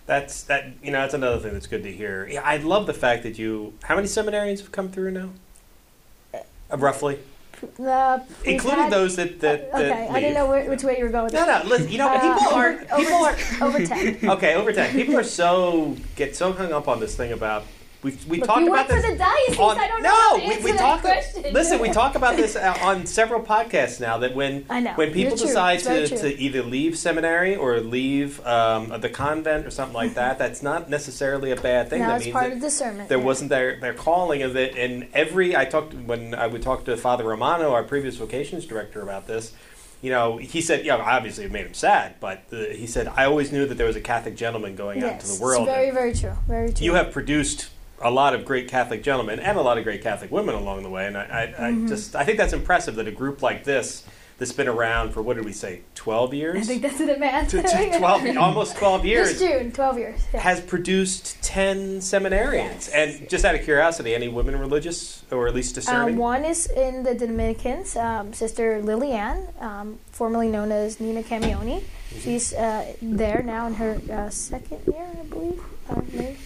[0.05, 0.67] That's that.
[0.83, 2.27] You know, that's another thing that's good to hear.
[2.27, 3.73] Yeah, I love the fact that you.
[3.83, 5.31] How many seminarians have come through now?
[6.71, 7.19] Uh, roughly,
[7.79, 9.69] Uh, including had- those that that.
[9.73, 11.63] Okay, that I didn't know where, which way you were going with No, that.
[11.63, 11.69] no.
[11.69, 13.35] Listen, you know, Uh, people are over, people are.
[13.67, 14.17] over, ten.
[14.35, 14.91] Okay, over time.
[14.91, 17.63] People are so get so hung up on this thing about
[18.07, 19.05] we we Look, talked you about this.
[19.05, 19.59] for the diocese.
[19.59, 21.01] on- I don't know no, we, we that talk.
[21.01, 21.53] question.
[21.53, 24.17] Listen, we talk about this uh, on several podcasts now.
[24.17, 29.09] That when when people You're decide to, to either leave seminary or leave um, the
[29.09, 32.01] convent or something like that, that's not necessarily a bad thing.
[32.01, 33.09] No, that means part that of discernment.
[33.09, 33.23] there yeah.
[33.23, 34.75] wasn't their their calling, of it.
[34.75, 39.01] and every I talked when I would talk to Father Romano, our previous vocations director,
[39.01, 39.53] about this.
[39.99, 43.25] You know, he said, yeah, obviously it made him sad, but uh, he said, I
[43.25, 45.67] always knew that there was a Catholic gentleman going out yes, into the world.
[45.67, 46.33] It's very, very true.
[46.47, 46.85] Very true.
[46.85, 47.69] you have produced
[48.01, 50.89] a lot of great Catholic gentlemen and a lot of great Catholic women along the
[50.89, 51.85] way, and I, I, Mm-hmm.
[51.85, 54.03] I just I think that's impressive that a group like this
[54.37, 56.57] that's been around for what did we say, twelve years?
[56.57, 57.49] I think that's the math.
[57.49, 60.21] To- to twelve, almost twelve This years, June, twelve years.
[60.31, 60.41] Yeah.
[60.41, 62.87] has produced ten seminarians.
[62.87, 62.89] Yes.
[62.89, 66.13] And just out of curiosity, any women religious or at least discerning?
[66.15, 71.79] Um, one is in the Dominicans, um, Sister Liliane, um, formerly known as Nina Camioni.
[71.81, 72.19] Mm-hmm.
[72.19, 76.37] She's uh, there now in her uh, second year, I believe, uh, maybe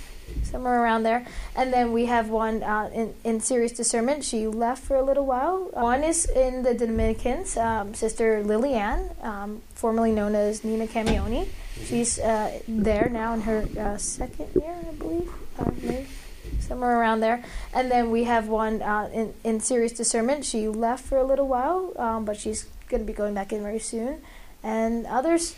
[0.43, 1.25] somewhere around there.
[1.55, 4.23] And then we have one uh, in, in serious discernment.
[4.23, 5.69] She left for a little while.
[5.73, 11.47] One is in the Dominicans, um, Sister Liliane, um, formerly known as Nina Camioni.
[11.85, 16.07] She's uh, there now in her uh, second year, I believe, uh, maybe
[16.59, 17.43] somewhere around there.
[17.73, 20.45] And then we have one uh, in, in serious discernment.
[20.45, 23.63] She left for a little while, um, but she's going to be going back in
[23.63, 24.21] very soon.
[24.63, 25.55] And others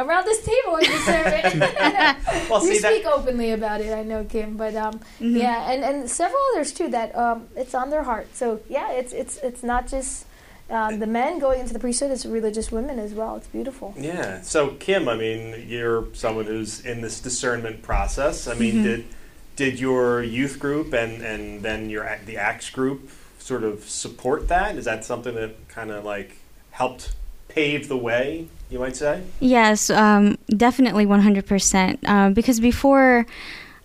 [0.00, 1.60] around this table in discernment.
[2.50, 4.56] well, you see that speak openly about it, I know, Kim.
[4.56, 8.34] But um, yeah, and, and several others too that um, it's on their heart.
[8.34, 10.26] So yeah, it's it's it's not just
[10.70, 13.34] Um, the men going into the priesthood is religious women as well.
[13.34, 13.92] It's beautiful.
[13.98, 14.40] Yeah.
[14.42, 18.46] So Kim, I mean, you're someone who's in this discernment process.
[18.46, 18.82] I mean, Mhm.
[18.84, 19.04] did
[19.56, 23.10] did your youth group and and then your the Acts group
[23.40, 24.76] sort of support that?
[24.76, 26.36] Is that something that kind of like
[26.70, 27.16] helped
[27.50, 28.48] pave the way?
[28.70, 29.22] You might say.
[29.40, 31.98] Yes, um, definitely 100%.
[32.06, 33.26] Uh, because before,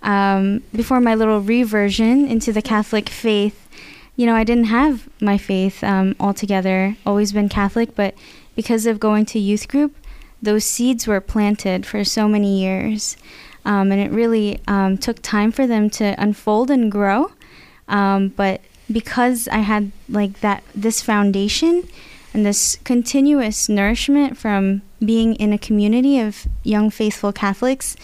[0.03, 3.67] um, before my little reversion into the Catholic faith,
[4.15, 8.13] you know, I didn't have my faith um, altogether, always been Catholic, but
[8.55, 9.95] because of going to youth group,
[10.41, 13.17] those seeds were planted for so many years.
[13.65, 17.31] Um, and it really um, took time for them to unfold and grow.
[17.87, 21.87] Um, but because I had like that, this foundation,
[22.35, 27.95] and this continuous nourishment from being in a community of young faithful Catholics,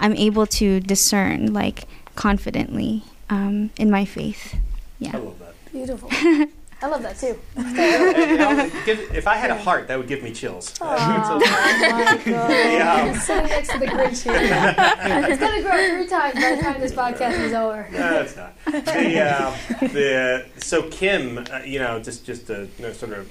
[0.00, 1.84] I'm able to discern like
[2.14, 4.56] confidently um, in my faith.
[4.98, 5.10] Yeah.
[5.12, 5.54] I love that.
[5.72, 6.08] Beautiful.
[6.82, 7.38] I love that too.
[7.56, 10.72] You know, give- if I had a heart, that would give me chills.
[10.80, 12.26] Oh my god.
[12.26, 13.18] Yeah.
[13.18, 14.38] Sitting next to the Grinch here.
[14.38, 17.86] it's gonna grow three times by the time this podcast is over.
[17.92, 18.54] No, it's not.
[18.64, 23.30] The, uh, the so Kim, uh, you know, just just to you know, sort of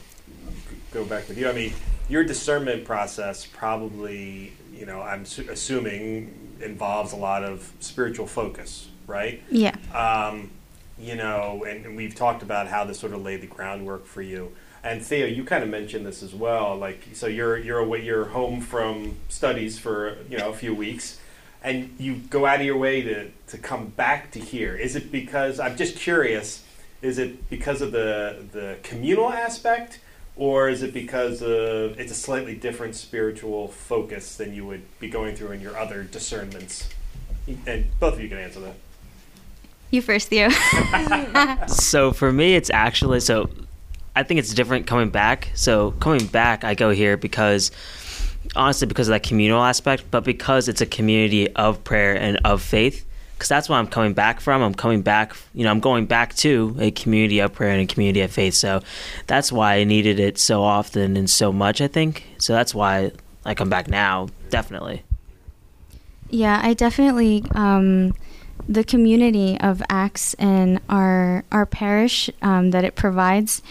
[0.96, 1.50] go back with you.
[1.50, 1.74] I mean,
[2.08, 8.88] your discernment process probably, you know, I'm su- assuming involves a lot of spiritual focus,
[9.06, 9.44] right?
[9.52, 9.76] Yeah.
[9.94, 10.52] Um,
[10.98, 14.22] you know, and, and we've talked about how this sort of laid the groundwork for
[14.22, 14.54] you.
[14.84, 16.78] And Theo, you kind of mentioned this as well.
[16.78, 21.20] Like, so you're you're away, you're home from studies for you know a few weeks,
[21.64, 24.76] and you go out of your way to to come back to here.
[24.76, 26.64] Is it because I'm just curious?
[27.02, 30.00] Is it because of the the communal aspect,
[30.36, 35.10] or is it because of it's a slightly different spiritual focus than you would be
[35.10, 36.90] going through in your other discernments?
[37.66, 38.76] And both of you can answer that.
[39.92, 40.50] You first, Theo.
[41.68, 43.50] so for me it's actually so
[44.16, 47.72] i think it's different coming back so coming back i go here because
[48.56, 52.62] honestly because of that communal aspect but because it's a community of prayer and of
[52.62, 53.05] faith
[53.36, 54.62] because that's what i'm coming back from.
[54.62, 57.94] I'm coming back you know i'm going back to a community of prayer and a
[57.94, 58.56] community of faith.
[58.56, 58.82] So
[59.28, 62.26] that's why i needed it so often and so much i think.
[62.38, 63.12] So that's why
[63.46, 65.04] i come back now definitely.
[66.30, 68.14] Yeah, I definitely um,
[68.68, 73.62] the community of Acts and our our parish um, that it provides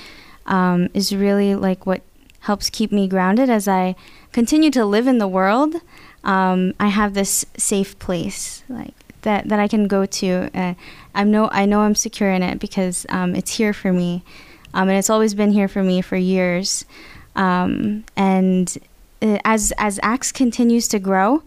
[0.46, 2.03] um, is really like what
[2.40, 3.96] helps keep me grounded as I
[4.33, 5.77] continue to live in the world.
[6.22, 8.94] Um, I have this safe place like
[9.25, 10.51] that that I can go to.
[10.55, 10.75] Uh,
[11.15, 14.23] I know I know I'm secure in it because um, it's here for me,
[14.73, 16.85] um, and it's always been here for me for years.
[17.37, 18.77] Um, and
[19.21, 21.43] uh, as as Acts continues to grow,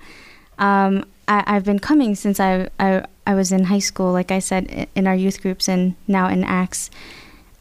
[0.59, 4.39] um, I, I've been coming since I, I I was in high school, like I
[4.39, 6.89] said, in our youth groups and now in Acts,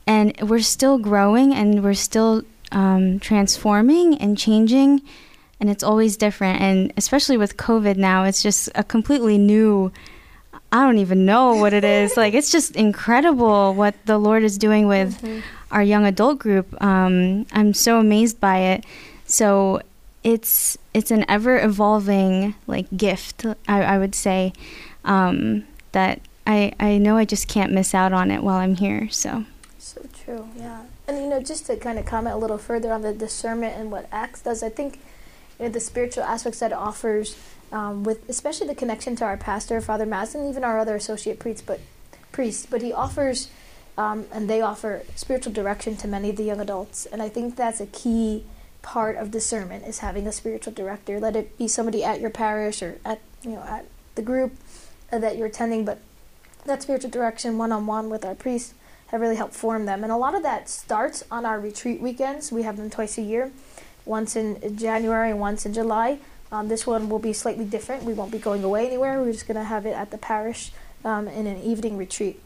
[0.06, 5.02] and we're still growing and we're still um, transforming and changing,
[5.60, 6.60] and it's always different.
[6.60, 9.92] And especially with COVID now, it's just a completely new.
[10.72, 12.16] I don't even know what it is.
[12.16, 15.22] like it's just incredible what the Lord is doing with
[15.70, 16.80] our young adult group.
[16.82, 18.84] Um, I'm so amazed by it.
[19.26, 19.80] So
[20.22, 23.46] it's it's an ever evolving like gift.
[23.68, 24.52] I, I would say
[25.04, 29.08] um, that I I know I just can't miss out on it while I'm here.
[29.10, 29.44] So
[29.78, 30.82] So true, yeah.
[31.08, 33.92] And you know, just to kind of comment a little further on the discernment and
[33.92, 34.98] what Acts does, I think
[35.58, 37.36] you know, the spiritual aspects that it offers,
[37.72, 41.38] um, with especially the connection to our pastor, Father Maz, and even our other associate
[41.38, 41.80] priests, but
[42.32, 43.48] priests, but he offers,
[43.96, 47.56] um, and they offer spiritual direction to many of the young adults, and I think
[47.56, 48.44] that's a key
[48.86, 51.18] part of discernment is having a spiritual director.
[51.18, 54.52] Let it be somebody at your parish or at you know at the group
[55.10, 55.98] uh, that you're attending, but
[56.64, 58.74] that spiritual direction one on one with our priests
[59.08, 60.02] have really helped form them.
[60.02, 62.52] And a lot of that starts on our retreat weekends.
[62.52, 63.52] We have them twice a year,
[64.06, 66.18] once in January and once in July.
[66.50, 68.04] Um, this one will be slightly different.
[68.04, 69.20] We won't be going away anywhere.
[69.20, 70.72] We're just going to have it at the parish
[71.04, 72.40] um, in an evening retreat.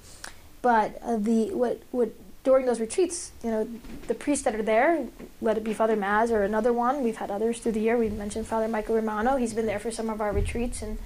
[0.63, 2.11] But uh, the what what
[2.43, 3.69] during those retreats, you know,
[4.07, 5.07] the priests that are there,
[5.43, 7.05] let it be Father Maz or another one.
[7.05, 7.99] We've had others through the year.
[7.99, 9.37] We've mentioned Father Michael Romano.
[9.37, 10.99] He's been there for some of our retreats, and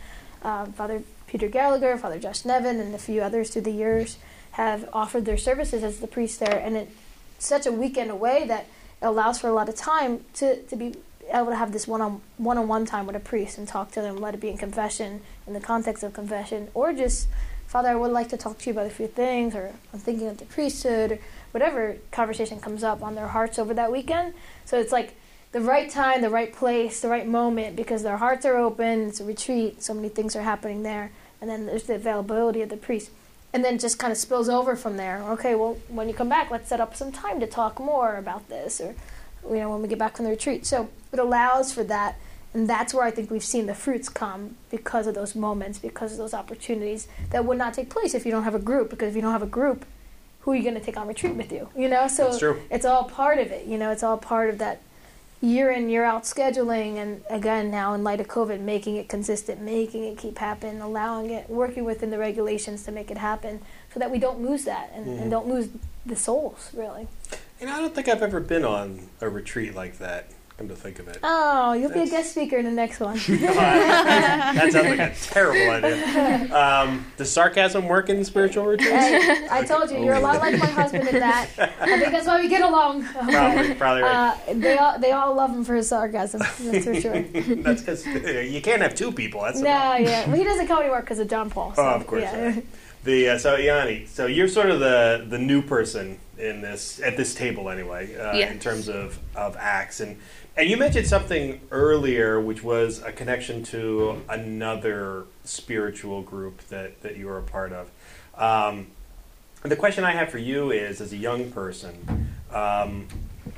[0.43, 4.19] um, Father Peter Gallagher, Father Josh Nevin, and a few others through the years
[4.53, 6.59] have offered their services as the priests there.
[6.59, 6.93] And it's
[7.41, 8.67] such a weekend away that
[9.05, 10.95] allows for a lot of time to, to be
[11.33, 13.91] able to have this one on one on one time with a priest and talk
[13.93, 17.29] to them, let it be in confession, in the context of confession, or just,
[17.67, 20.29] Father, I would like to talk to you about a few things, or I'm thinking
[20.29, 21.19] of the priesthood, or
[21.53, 24.35] whatever conversation comes up on their hearts over that weekend.
[24.65, 25.15] So it's like
[25.53, 29.21] the right time, the right place, the right moment because their hearts are open, it's
[29.21, 32.77] a retreat, so many things are happening there, and then there's the availability of the
[32.77, 33.11] priest.
[33.55, 35.23] And then just kind of spills over from there.
[35.23, 38.49] Okay, well, when you come back, let's set up some time to talk more about
[38.49, 38.97] this, or
[39.49, 40.67] you know, when we get back from the retreat.
[40.67, 42.19] So it allows for that,
[42.53, 46.11] and that's where I think we've seen the fruits come because of those moments, because
[46.11, 48.91] of those opportunities that would not take place if you don't have a group.
[48.91, 49.87] Because if you don't have a group,
[50.41, 51.69] who are you going to take on retreat with you?
[51.77, 52.61] You know, so true.
[52.71, 53.67] it's all part of it.
[53.67, 54.81] You know, it's all part of that
[55.45, 59.61] year in year out scheduling and again now in light of covid making it consistent
[59.61, 63.61] making it keep happening allowing it working within the regulations to make it happen
[63.93, 65.23] so that we don't lose that and, Mhm.
[65.23, 65.69] and don't lose
[66.07, 67.07] the souls really
[67.61, 70.27] You know, I don't think I've ever been on a retreat like that.
[70.57, 71.19] Come to think of it.
[71.25, 75.69] oh you'll be a guest speaker in the next one that sounds like a terrible
[75.85, 76.55] idea.
[76.55, 78.93] Um, does sarcasm work in spiritual retreats?
[78.93, 81.49] Hey, i told you you're a lot like my husband in that
[81.81, 84.39] i think that's why we get along Probably, probably right.
[84.49, 87.23] uh, they all they all love him for his sarcasm that's for sure
[87.65, 89.43] That's because you can't have two people.
[89.43, 91.89] That's the no yeah well, he doesn't come anymore because of john paul so, Oh,
[91.91, 92.55] of course, yeah.
[92.55, 92.61] yeah.
[93.03, 97.19] The uh, so Yanni, so you're sort of the the new person in this at
[97.19, 100.17] this table anyway, uh, in terms of of acts and
[100.57, 107.17] and you mentioned something earlier, which was a connection to another spiritual group that that
[107.17, 107.91] you were a part of.
[108.37, 108.89] Um,
[109.63, 113.09] the question I have for you is, as a young person, um,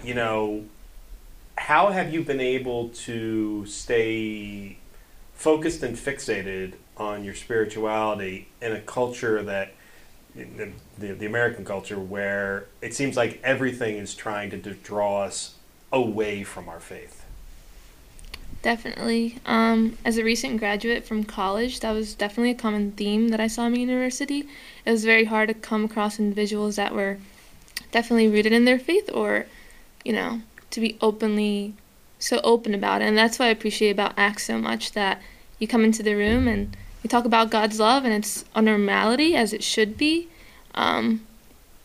[0.05, 0.65] you know,
[1.59, 4.79] how have you been able to stay
[5.35, 9.75] focused and fixated on your spirituality in a culture that
[10.35, 15.56] the, the, American culture where it seems like everything is trying to draw us
[15.93, 17.25] away from our faith.
[18.63, 19.39] Definitely.
[19.47, 23.47] Um, as a recent graduate from college, that was definitely a common theme that I
[23.47, 24.49] saw in university.
[24.85, 27.19] It was very hard to come across individuals that were
[27.93, 29.47] definitely rooted in their faith or,
[30.05, 31.75] you know, to be openly
[32.19, 33.05] so open about it.
[33.05, 35.23] And that's what I appreciate about Acts so much that
[35.59, 39.37] you come into the room and you talk about God's love and it's a normality
[39.37, 40.29] as it should be.
[40.75, 41.27] Um,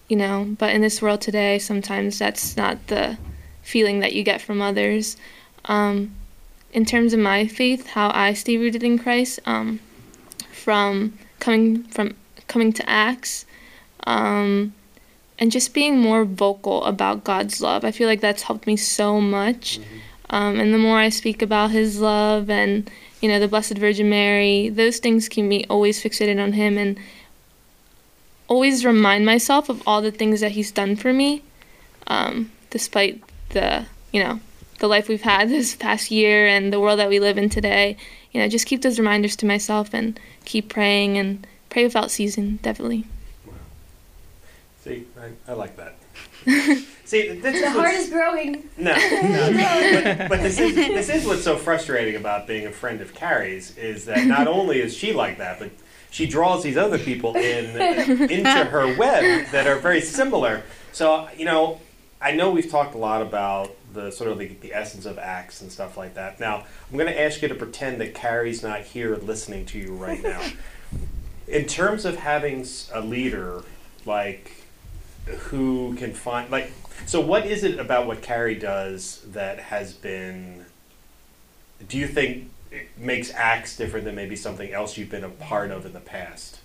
[0.07, 3.17] you know, but in this world today, sometimes that's not the
[3.61, 5.17] feeling that you get from others.
[5.65, 6.15] Um,
[6.73, 9.79] in terms of my faith, how I stay rooted in Christ, um,
[10.51, 12.15] from coming from
[12.47, 13.45] coming to Acts,
[14.05, 14.73] um,
[15.39, 17.83] and just being more vocal about God's love.
[17.83, 19.79] I feel like that's helped me so much.
[20.29, 24.09] Um, and the more I speak about His love and you know the Blessed Virgin
[24.09, 26.97] Mary, those things keep me always fixated on Him and
[28.47, 31.43] always remind myself of all the things that He's done for me,
[32.07, 33.21] um, despite
[33.51, 34.39] the you know
[34.79, 37.97] the life we've had this past year and the world that we live in today.
[38.31, 42.57] You know, just keep those reminders to myself and keep praying and pray without ceasing.
[42.57, 43.05] Definitely.
[43.45, 43.53] Wow.
[44.83, 45.95] See, I, I like that.
[47.05, 50.01] See, this is the heart is growing No, no.
[50.03, 53.77] but, but this is this is what's so frustrating about being a friend of Carrie's
[53.77, 55.71] is that not only is she like that, but
[56.09, 60.63] she draws these other people in into her web that are very similar.
[60.93, 61.81] So you know,
[62.21, 65.61] I know we've talked a lot about the sort of the, the essence of acts
[65.61, 66.39] and stuff like that.
[66.39, 69.93] Now, I'm going to ask you to pretend that Carrie's not here listening to you
[69.95, 70.41] right now.
[71.47, 73.63] In terms of having a leader
[74.05, 74.53] like
[75.25, 76.71] who can find like
[77.05, 80.65] so what is it about what Carrie does that has been
[81.87, 85.71] do you think it makes acts different than maybe something else you've been a part
[85.71, 86.59] of in the past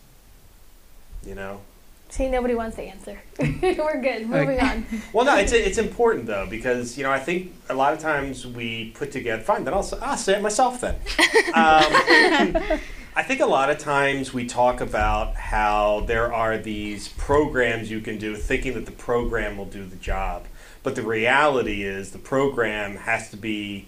[1.24, 1.60] you know
[2.08, 6.46] see nobody wants the answer we're good moving on well no it's it's important though
[6.48, 9.88] because you know I think a lot of times we put together fine then I'll,
[10.02, 10.94] I'll say it myself then
[11.54, 12.80] um,
[13.18, 18.02] I think a lot of times we talk about how there are these programs you
[18.02, 20.44] can do thinking that the program will do the job.
[20.82, 23.86] But the reality is the program has to be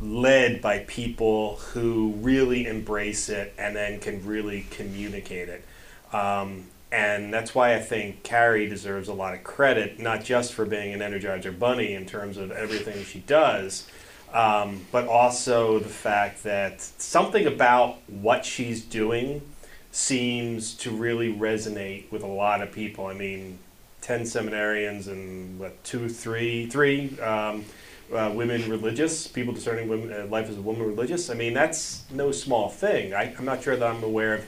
[0.00, 5.64] led by people who really embrace it and then can really communicate it.
[6.12, 10.64] Um, and that's why I think Carrie deserves a lot of credit, not just for
[10.64, 13.88] being an Energizer Bunny in terms of everything she does,
[14.32, 19.42] um, but also the fact that something about what she's doing
[19.90, 23.06] seems to really resonate with a lot of people.
[23.06, 23.58] I mean,
[24.02, 27.64] 10 seminarians and what, two, three, three um,
[28.12, 31.30] uh, women religious, people discerning women, uh, life as a woman religious.
[31.30, 33.14] I mean, that's no small thing.
[33.14, 34.46] I, I'm not sure that I'm aware of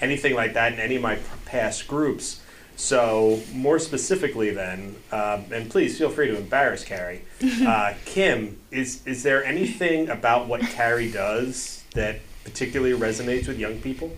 [0.00, 2.42] anything like that in any of my past groups.
[2.78, 7.22] So, more specifically, then, um, and please feel free to embarrass Carrie.
[7.66, 13.80] Uh, Kim, is is there anything about what Carrie does that particularly resonates with young
[13.80, 14.10] people?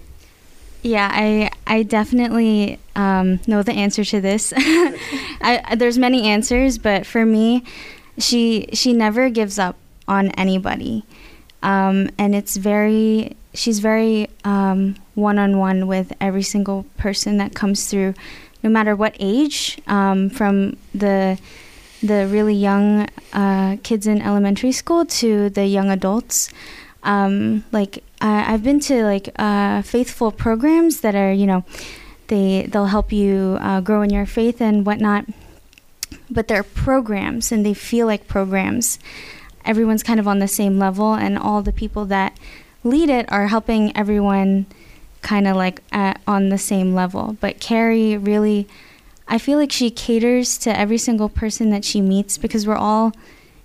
[0.83, 4.53] Yeah, I I definitely um, know the answer to this.
[4.57, 7.63] I, there's many answers, but for me,
[8.19, 9.77] she she never gives up
[10.09, 11.05] on anybody.
[11.63, 14.29] um, and it's very she's very
[15.19, 18.15] um, one-on-one with every single person that comes through
[18.63, 21.39] no matter what age um, from the
[22.01, 26.51] the really young uh, kids in elementary school to the young adults.
[27.03, 31.65] Um, like i've been to like uh, faithful programs that are you know
[32.27, 35.25] they they'll help you uh, grow in your faith and whatnot
[36.31, 38.99] but they're programs and they feel like programs.
[39.65, 42.39] Everyone's kind of on the same level, and all the people that
[42.85, 44.67] lead it are helping everyone
[45.23, 47.37] kind of like at, on the same level.
[47.41, 48.67] But Carrie really,
[49.27, 53.13] I feel like she caters to every single person that she meets because we're all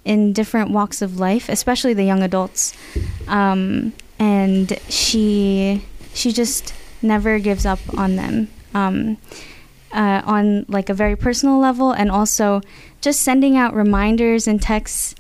[0.06, 2.74] in different walks of life, especially the young adults.
[3.28, 5.84] Um, and she
[6.14, 8.50] she just never gives up on them.
[8.74, 9.18] Um,
[9.92, 12.62] uh, on like a very personal level, and also
[13.00, 15.14] just sending out reminders and texts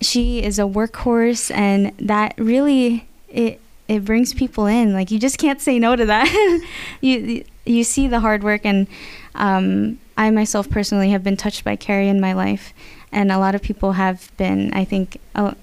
[0.00, 4.92] she is a workhorse and that really it it brings people in.
[4.92, 6.28] Like you just can't say no to that.
[7.00, 8.86] You you see the hard work and
[9.34, 12.72] um, I myself personally have been touched by Carrie in my life.
[13.12, 15.54] And a lot of people have been I think uh,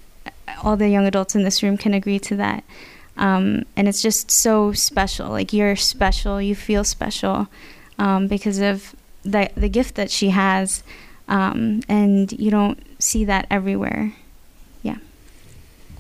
[0.64, 2.64] all the young adults in this room can agree to that.
[3.18, 5.30] Um, and it's just so special.
[5.30, 6.42] Like you're special.
[6.42, 7.48] You feel special
[8.00, 10.84] um, because of the the gift that she has.
[11.28, 14.14] Um, and you don't see that everywhere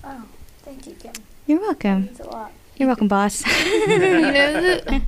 [0.05, 0.23] Oh,
[0.61, 1.13] thank you, Kim.
[1.47, 2.07] You're welcome.
[2.07, 2.51] That's a lot.
[2.77, 3.45] You're welcome, boss.
[3.65, 5.01] you know the,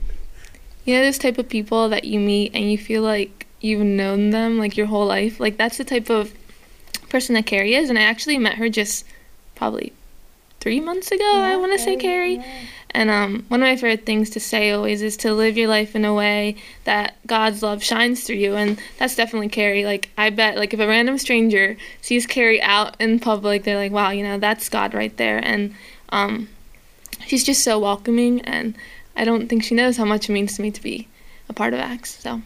[0.85, 4.29] you know those type of people that you meet and you feel like you've known
[4.29, 5.39] them like your whole life.
[5.39, 6.33] Like that's the type of
[7.09, 9.05] person that Carrie is, and I actually met her just
[9.55, 9.93] probably
[10.59, 11.23] three months ago.
[11.23, 12.43] I want to say Carrie.
[12.91, 15.95] And um, one of my favorite things to say always is to live your life
[15.95, 19.85] in a way that God's love shines through you, and that's definitely Carrie.
[19.85, 23.91] Like I bet, like if a random stranger sees Carrie out in public, they're like,
[23.91, 25.75] "Wow, you know, that's God right there." And
[26.09, 26.49] um,
[27.25, 28.75] she's just so welcoming, and
[29.15, 31.07] I don't think she knows how much it means to me to be
[31.49, 32.21] a part of Acts.
[32.21, 32.41] So,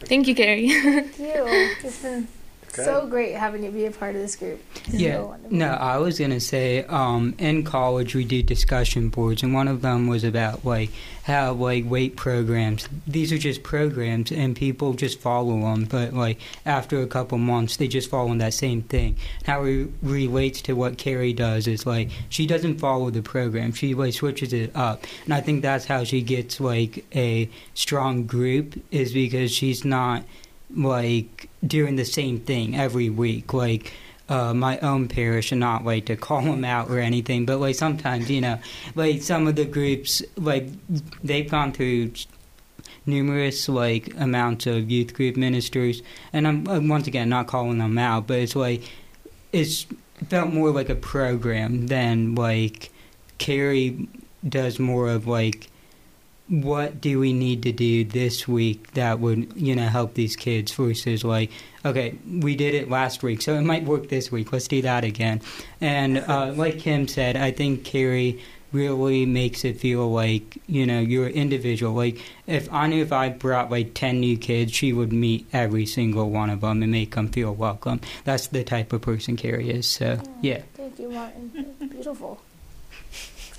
[0.00, 0.68] thank you, Carrie.
[0.82, 1.44] Thank you.
[1.82, 2.28] It's been
[2.72, 4.60] so great having you be a part of this group.
[4.88, 5.16] Yeah.
[5.16, 5.36] so.
[5.50, 9.82] No, I was gonna say, um, in college we do discussion boards, and one of
[9.82, 10.90] them was about like
[11.24, 12.88] how like weight programs.
[13.06, 15.84] These are just programs, and people just follow them.
[15.84, 19.16] But like after a couple months, they just follow that same thing.
[19.44, 23.94] How it relates to what Carrie does is like she doesn't follow the program; she
[23.94, 28.82] like switches it up, and I think that's how she gets like a strong group
[28.90, 30.24] is because she's not
[30.74, 33.92] like doing the same thing every week like
[34.28, 37.74] uh, my own parish and not like to call them out or anything but like
[37.74, 38.58] sometimes you know
[38.94, 40.68] like some of the groups like
[41.22, 42.10] they've gone through
[43.04, 46.02] numerous like amounts of youth group ministers
[46.32, 48.82] and i'm uh, once again not calling them out but it's like
[49.52, 49.86] it's
[50.28, 52.90] felt more like a program than like
[53.38, 54.08] carrie
[54.48, 55.68] does more of like
[56.48, 60.72] what do we need to do this week that would you know help these kids
[60.72, 61.50] versus like
[61.84, 64.52] okay we did it last week so it might work this week.
[64.52, 65.40] Let's do that again.
[65.80, 68.40] And uh, like kim said i think carrie
[68.72, 71.94] really makes it feel like you know you're an individual.
[71.94, 75.86] Like if i knew if i brought like 10 new kids she would meet every
[75.86, 78.00] single one of them and make them feel welcome.
[78.24, 80.62] That's the type of person carrie is so yeah.
[80.74, 81.74] Thank you, Martin.
[81.90, 82.40] Beautiful.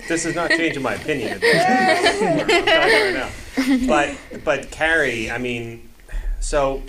[0.08, 1.40] This is not changing my opinion.
[1.42, 3.32] I'm telling you right.
[3.86, 5.88] But but Carrie, I mean,
[6.40, 6.82] so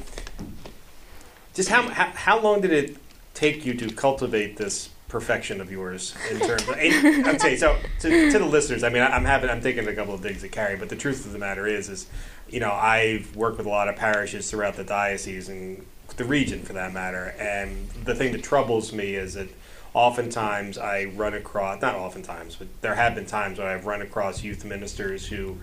[1.53, 2.97] just how, how how long did it
[3.33, 6.75] take you to cultivate this perfection of yours in terms of?
[6.77, 8.83] I'm saying so to, to the listeners.
[8.83, 10.95] I mean, I- I'm having I'm taking a couple of digs at Carrie, but the
[10.95, 12.07] truth of the matter is, is
[12.49, 15.85] you know I've worked with a lot of parishes throughout the diocese and
[16.17, 19.47] the region for that matter, and the thing that troubles me is that
[19.95, 24.43] oftentimes I run across, not oftentimes, but there have been times when I've run across
[24.43, 25.57] youth ministers who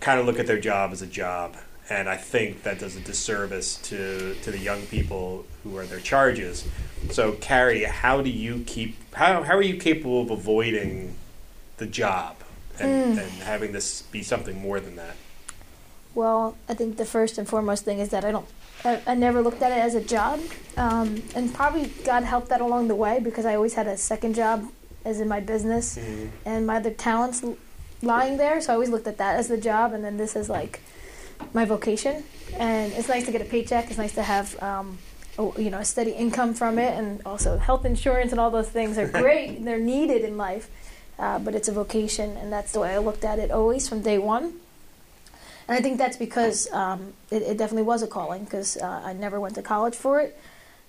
[0.00, 1.56] kind of look at their job as a job.
[1.88, 6.00] And I think that does a disservice to, to the young people who are their
[6.00, 6.66] charges.
[7.10, 11.14] So, Carrie, how do you keep, how, how are you capable of avoiding
[11.76, 12.36] the job
[12.78, 13.18] and, hmm.
[13.20, 15.14] and having this be something more than that?
[16.12, 18.48] Well, I think the first and foremost thing is that I don't,
[18.84, 20.40] I, I never looked at it as a job,
[20.76, 24.34] um, and probably God helped that along the way because I always had a second
[24.34, 24.66] job,
[25.04, 25.98] as in my business,
[26.44, 27.42] and my other talents
[28.02, 28.60] lying there.
[28.60, 30.80] So I always looked at that as the job, and then this is like
[31.52, 32.24] my vocation.
[32.54, 33.88] And it's nice to get a paycheck.
[33.88, 34.98] It's nice to have, um,
[35.38, 38.68] a, you know, a steady income from it, and also health insurance and all those
[38.68, 39.64] things are great.
[39.64, 40.70] They're needed in life,
[41.18, 44.00] uh, but it's a vocation, and that's the way I looked at it always from
[44.00, 44.59] day one.
[45.70, 49.12] And I think that's because um, it, it definitely was a calling because uh, I
[49.12, 50.36] never went to college for it.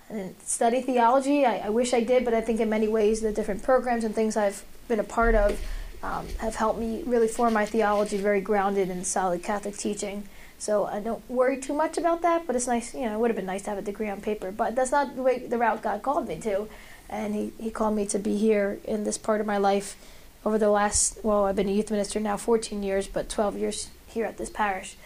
[0.08, 1.46] and study theology.
[1.46, 4.12] I, I wish I did, but I think in many ways the different programs and
[4.12, 5.60] things I've been a part of
[6.02, 10.24] um, have helped me really form my theology very grounded in solid Catholic teaching.
[10.58, 13.30] So I don't worry too much about that, but it's nice, you know, it would
[13.30, 15.58] have been nice to have a degree on paper, but that's not the way the
[15.58, 16.66] route God called me to.
[17.08, 19.96] And he, he called me to be here in this part of my life
[20.44, 23.88] over the last, well, I've been a youth minister now 14 years, but 12 years
[24.12, 24.96] here at this parish.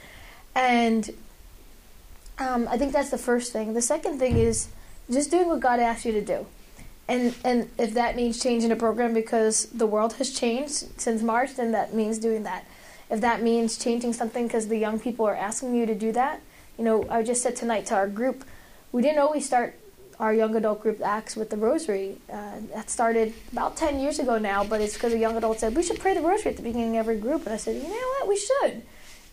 [0.54, 1.10] And
[2.38, 3.74] um, I think that's the first thing.
[3.74, 4.68] The second thing is
[5.10, 6.46] just doing what God asked you to do.
[7.08, 11.54] And and if that means changing a program because the world has changed since March,
[11.54, 12.66] then that means doing that.
[13.08, 16.40] If that means changing something because the young people are asking you to do that,
[16.76, 18.44] you know, I just said tonight to our group,
[18.90, 19.78] we didn't always start
[20.18, 22.16] our young adult group acts with the rosary.
[22.32, 25.76] Uh, that started about 10 years ago now, but it's because a young adult said,
[25.76, 27.44] we should pray the rosary at the beginning of every group.
[27.44, 27.88] And I said, you know
[28.18, 28.82] what, we should.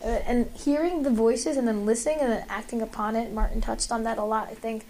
[0.04, 3.90] Uh, and hearing the voices and then listening and then acting upon it, Martin touched
[3.90, 4.84] on that a lot, I think.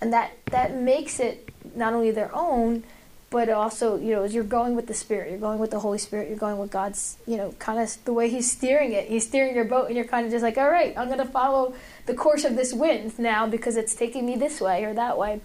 [0.00, 2.84] And that that makes it not only their own
[3.30, 6.28] but also you know you're going with the spirit you're going with the holy spirit
[6.28, 9.08] you're going with god's you know kind of the way he's steering it.
[9.08, 11.24] He's steering your boat and you're kind of just like all right i'm going to
[11.24, 11.74] follow
[12.06, 15.40] the course of this wind now because it's taking me this way or that way.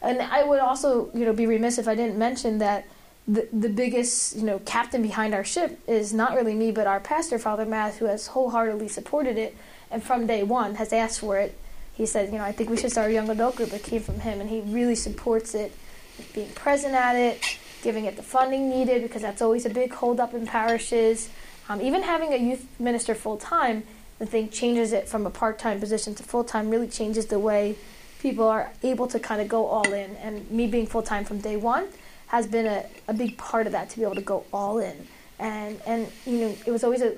[0.00, 2.86] And i would also you know be remiss if i didn't mention that
[3.28, 6.98] the, the biggest you know captain behind our ship is not really me but our
[6.98, 9.54] pastor father matt who has wholeheartedly supported it
[9.90, 11.56] and from day one has asked for it
[11.98, 13.72] he said, you know, I think we should start a young adult group.
[13.72, 15.72] It came from him, and he really supports it,
[16.32, 20.32] being present at it, giving it the funding needed because that's always a big holdup
[20.32, 21.28] in parishes.
[21.68, 23.82] Um, even having a youth minister full time,
[24.20, 26.70] the thing changes it from a part time position to full time.
[26.70, 27.74] Really changes the way
[28.20, 30.14] people are able to kind of go all in.
[30.16, 31.88] And me being full time from day one
[32.28, 35.06] has been a, a big part of that to be able to go all in.
[35.38, 37.16] And and you know, it was always a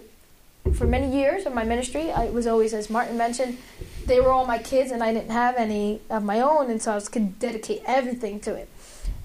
[0.74, 3.58] for many years of my ministry, I was always, as Martin mentioned,
[4.06, 6.92] they were all my kids, and I didn't have any of my own, and so
[6.92, 8.68] I was could dedicate everything to it.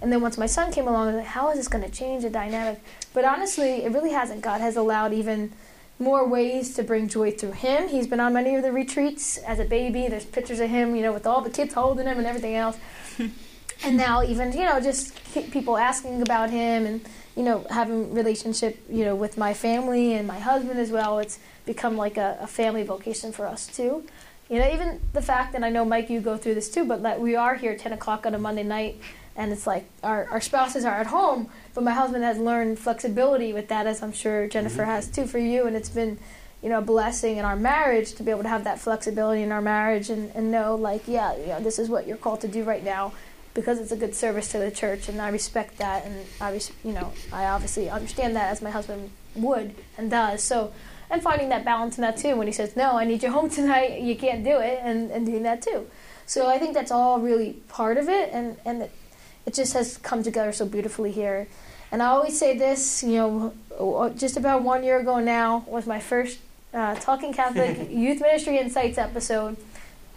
[0.01, 1.89] And then once my son came along, I was like, how is this going to
[1.89, 2.81] change the dynamic?
[3.13, 4.41] But honestly, it really hasn't.
[4.41, 5.51] God has allowed even
[5.97, 7.88] more ways to bring joy through him.
[7.88, 10.07] He's been on many of the retreats as a baby.
[10.07, 12.77] There's pictures of him, you know, with all the kids holding him and everything else.
[13.84, 15.13] and now even, you know, just
[15.51, 17.01] people asking about him and
[17.36, 21.38] you know, having relationship, you know, with my family and my husband as well, it's
[21.65, 24.05] become like a, a, family vocation for us too.
[24.49, 27.03] You know, even the fact that I know Mike, you go through this too, but
[27.03, 29.01] that we are here at 10 o'clock on a Monday night,
[29.36, 33.51] and it's like our, our spouses are at home, but my husband has learned flexibility
[33.51, 34.91] with that, as I'm sure Jennifer mm-hmm.
[34.91, 36.17] has too for you, and it's been,
[36.61, 39.51] you know, a blessing in our marriage to be able to have that flexibility in
[39.51, 42.47] our marriage and, and know, like, yeah, you know, this is what you're called to
[42.47, 43.11] do right now
[43.55, 46.71] because it's a good service to the church, and I respect that, and I, res-
[46.83, 50.43] you know, I obviously understand that as my husband would and does.
[50.43, 50.73] So,
[51.09, 52.35] and finding that balance in that too.
[52.35, 55.25] When he says, "No, I need you home tonight," you can't do it, and, and
[55.25, 55.87] doing that too.
[56.27, 58.91] So I think that's all really part of it, and and it,
[59.45, 61.47] it just has come together so beautifully here.
[61.91, 65.99] And I always say this, you know, just about one year ago now was my
[65.99, 66.39] first
[66.73, 69.55] uh, Talking Catholic Youth Ministry Insights episode,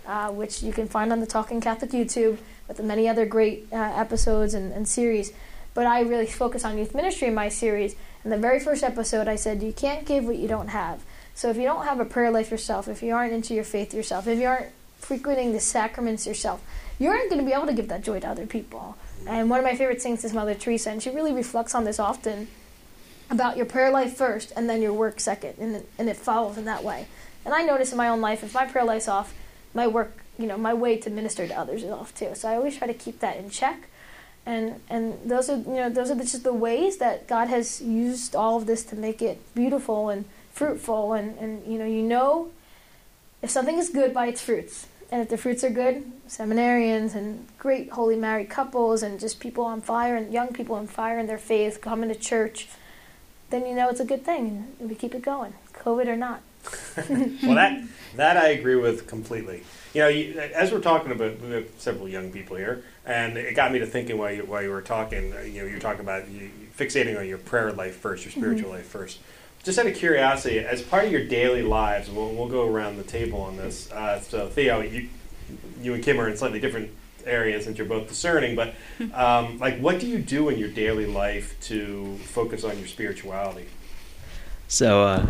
[0.07, 2.39] uh, which you can find on the Talking Catholic YouTube
[2.69, 5.33] with the many other great uh, episodes and, and series.
[5.75, 7.97] But I really focus on youth ministry in my series.
[8.25, 11.03] In the very first episode, I said, You can't give what you don't have.
[11.35, 13.95] So if you don't have a prayer life yourself, if you aren't into your faith
[13.95, 16.61] yourself, if you aren't frequenting the sacraments yourself,
[16.99, 18.97] you aren't going to be able to give that joy to other people.
[19.27, 21.99] And one of my favorite saints is Mother Teresa, and she really reflects on this
[21.99, 22.49] often
[23.31, 26.65] about your prayer life first and then your work second, and and it follows in
[26.65, 27.07] that way.
[27.45, 29.35] And I notice in my own life, if my prayer life's off,
[29.75, 32.31] my work you know my way to minister to others is off too.
[32.35, 33.89] So I always try to keep that in check,
[34.47, 38.37] and and those are you know those are just the ways that God has used
[38.37, 42.51] all of this to make it beautiful and fruitful, and and you know you know
[43.43, 44.87] if something is good by its fruits.
[45.11, 49.65] And if the fruits are good, seminarians and great holy married couples and just people
[49.65, 52.69] on fire and young people on fire in their faith coming to church,
[53.49, 56.43] then you know it's a good thing and we keep it going, COVID or not.
[57.09, 57.83] well, that
[58.17, 59.63] that I agree with completely
[59.95, 63.55] you know, you, as we're talking about, we have several young people here, and it
[63.55, 65.33] got me to thinking while you, while you were talking.
[65.33, 68.69] Uh, you know, you're talking about you, fixating on your prayer life first, your spiritual
[68.69, 68.79] mm-hmm.
[68.79, 69.19] life first.
[69.65, 73.03] Just out of curiosity, as part of your daily lives, we'll, we'll go around the
[73.03, 73.91] table on this.
[73.91, 75.09] Uh, so, Theo, you,
[75.81, 76.91] you and Kim are in slightly different
[77.25, 78.75] areas since you're both discerning, but
[79.15, 83.67] um, like, what do you do in your daily life to focus on your spirituality?
[84.69, 85.27] So, uh,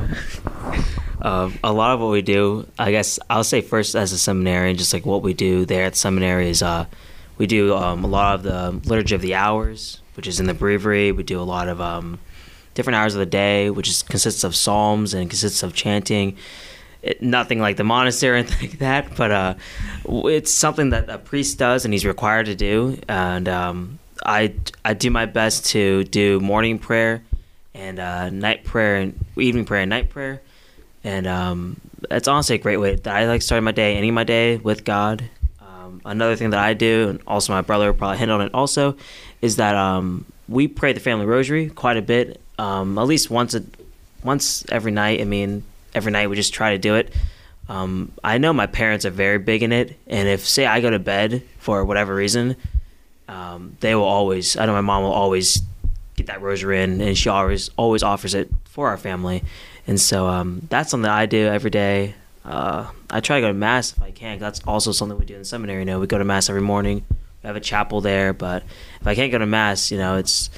[1.22, 4.76] uh, a lot of what we do, I guess I'll say first as a seminarian,
[4.76, 6.86] just like what we do there at the seminary is uh,
[7.38, 10.54] we do um, a lot of the liturgy of the hours, which is in the
[10.54, 11.12] breviary.
[11.12, 12.18] We do a lot of um,
[12.74, 16.36] different hours of the day, which is, consists of psalms and consists of chanting.
[17.02, 19.54] it, nothing like the monastery anything like that, but uh,
[20.04, 22.98] it's something that a priest does and he's required to do.
[23.08, 27.22] And um, I I do my best to do morning prayer
[27.78, 30.42] and uh, night prayer and evening prayer and night prayer.
[31.04, 34.24] And um, it's honestly a great way that I like starting my day, ending my
[34.24, 35.24] day with God.
[35.60, 38.96] Um, another thing that I do, and also my brother probably hit on it also,
[39.40, 43.54] is that um, we pray the family rosary quite a bit, um, at least once
[43.54, 43.62] a,
[44.24, 45.20] once every night.
[45.20, 45.62] I mean,
[45.94, 47.14] every night we just try to do it.
[47.68, 50.90] Um, I know my parents are very big in it, and if say I go
[50.90, 52.56] to bed for whatever reason,
[53.28, 54.56] um, they will always.
[54.56, 55.62] I know my mom will always
[56.18, 59.42] get that rosary in, and she always always offers it for our family,
[59.86, 62.14] and so um, that's something I do every day.
[62.44, 64.38] Uh, I try to go to mass if I can.
[64.38, 65.80] That's also something we do in seminary.
[65.80, 67.04] You know, we go to mass every morning.
[67.42, 68.64] We have a chapel there, but
[69.00, 70.50] if I can't go to mass, you know, it's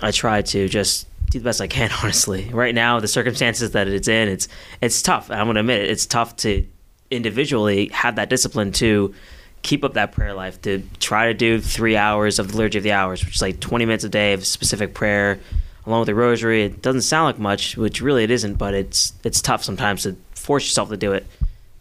[0.00, 1.90] I try to just do the best I can.
[2.02, 4.48] Honestly, right now the circumstances that it's in, it's
[4.80, 5.30] it's tough.
[5.30, 5.90] I'm to admit it.
[5.90, 6.66] It's tough to
[7.10, 9.14] individually have that discipline to
[9.62, 12.84] keep up that prayer life to try to do three hours of the liturgy of
[12.84, 15.38] the hours, which is like 20 minutes a day of specific prayer,
[15.86, 16.64] along with the rosary.
[16.64, 20.16] It doesn't sound like much, which really it isn't, but it's it's tough sometimes to
[20.34, 21.26] force yourself to do it.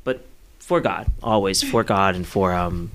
[0.04, 0.26] But
[0.60, 2.92] for God, always for God and for um,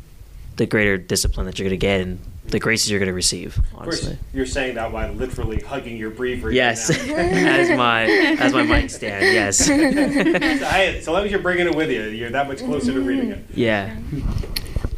[0.56, 2.18] the greater discipline that you're going to get and
[2.48, 3.58] the graces you're going to receive.
[3.74, 6.54] Honestly, you're saying that while literally hugging your breviary.
[6.54, 9.24] Yes, as my as my mic stand.
[9.24, 9.58] Yes.
[9.66, 13.00] so, hey, so long as you're bringing it with you, you're that much closer to
[13.00, 13.44] reading it.
[13.52, 13.96] Yeah.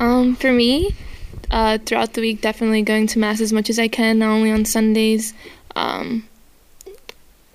[0.01, 0.94] Um, for me,
[1.51, 4.51] uh, throughout the week, definitely going to mass as much as I can, not only
[4.51, 5.34] on Sundays.
[5.74, 6.28] Um,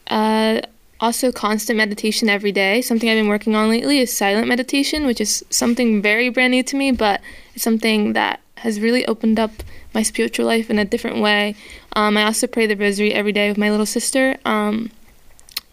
[0.08, 0.62] uh,
[1.00, 2.82] also, constant meditation every day.
[2.82, 6.64] Something I've been working on lately is silent meditation, which is something very brand new
[6.64, 7.22] to me, but
[7.54, 9.52] it's something that has really opened up
[9.94, 11.56] my spiritual life in a different way.
[11.96, 14.38] Um, I also pray the rosary every day with my little sister.
[14.46, 14.92] Um,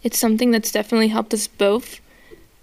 [0.02, 2.00] it's something that's definitely helped us both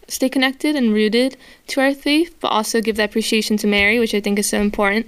[0.07, 1.37] stay connected and rooted
[1.67, 4.59] to our faith, but also give that appreciation to Mary, which I think is so
[4.59, 5.07] important.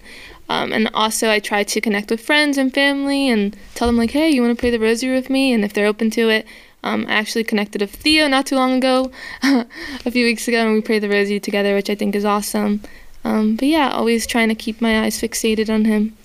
[0.49, 4.11] Um, and also, I try to connect with friends and family and tell them, like,
[4.11, 5.53] hey, you want to pray the rosary with me?
[5.53, 6.47] And if they're open to it,
[6.83, 9.11] um, I actually connected with Theo not too long ago,
[9.43, 12.81] a few weeks ago, and we prayed the rosary together, which I think is awesome.
[13.23, 16.17] Um, but yeah, always trying to keep my eyes fixated on him.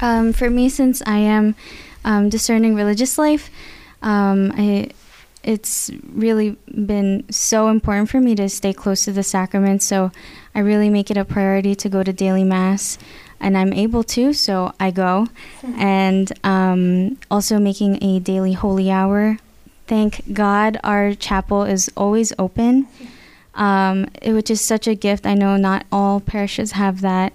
[0.00, 1.54] Um, for me, since I am
[2.04, 3.50] um, discerning religious life,
[4.02, 4.90] um, I,
[5.44, 9.86] it's really been so important for me to stay close to the sacraments.
[9.86, 10.10] So
[10.54, 12.98] I really make it a priority to go to daily mass,
[13.38, 15.28] and I'm able to, so I go.
[15.76, 19.38] And um, also making a daily holy hour.
[19.86, 22.88] Thank God our chapel is always open,
[23.54, 25.26] um, it, which is such a gift.
[25.26, 27.34] I know not all parishes have that.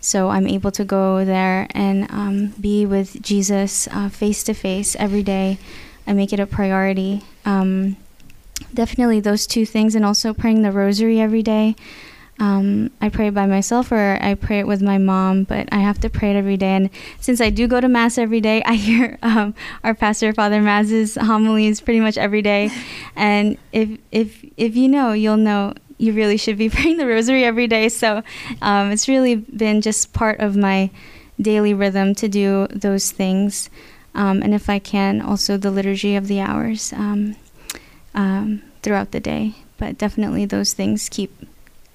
[0.00, 5.24] So I'm able to go there and um, be with Jesus face to face every
[5.24, 5.58] day.
[6.08, 7.22] I make it a priority.
[7.44, 7.96] Um,
[8.74, 11.76] definitely those two things, and also praying the rosary every day.
[12.40, 15.98] Um, I pray by myself or I pray it with my mom, but I have
[16.00, 16.70] to pray it every day.
[16.70, 16.90] And
[17.20, 21.16] since I do go to Mass every day, I hear um, our pastor, Father Maz's
[21.16, 22.70] homilies pretty much every day.
[23.16, 27.44] And if, if, if you know, you'll know you really should be praying the rosary
[27.44, 27.88] every day.
[27.88, 28.22] So
[28.62, 30.90] um, it's really been just part of my
[31.40, 33.70] daily rhythm to do those things.
[34.18, 37.36] Um, and if I can, also the liturgy of the hours um,
[38.16, 39.54] um, throughout the day.
[39.78, 41.30] But definitely those things keep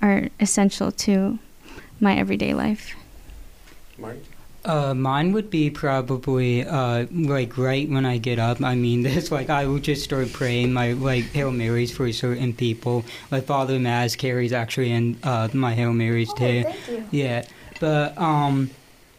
[0.02, 1.38] are essential to
[2.00, 2.96] my everyday life.
[3.98, 4.20] Mark?
[4.64, 8.62] Uh, mine would be probably uh, like right when I get up.
[8.62, 12.54] I mean, this like I would just start praying my like Hail Marys for certain
[12.54, 13.04] people.
[13.32, 16.64] Like Father Maz carries actually in uh, my Hail Marys Oh, too.
[16.64, 17.04] thank you.
[17.12, 17.44] Yeah,
[17.82, 18.70] but um,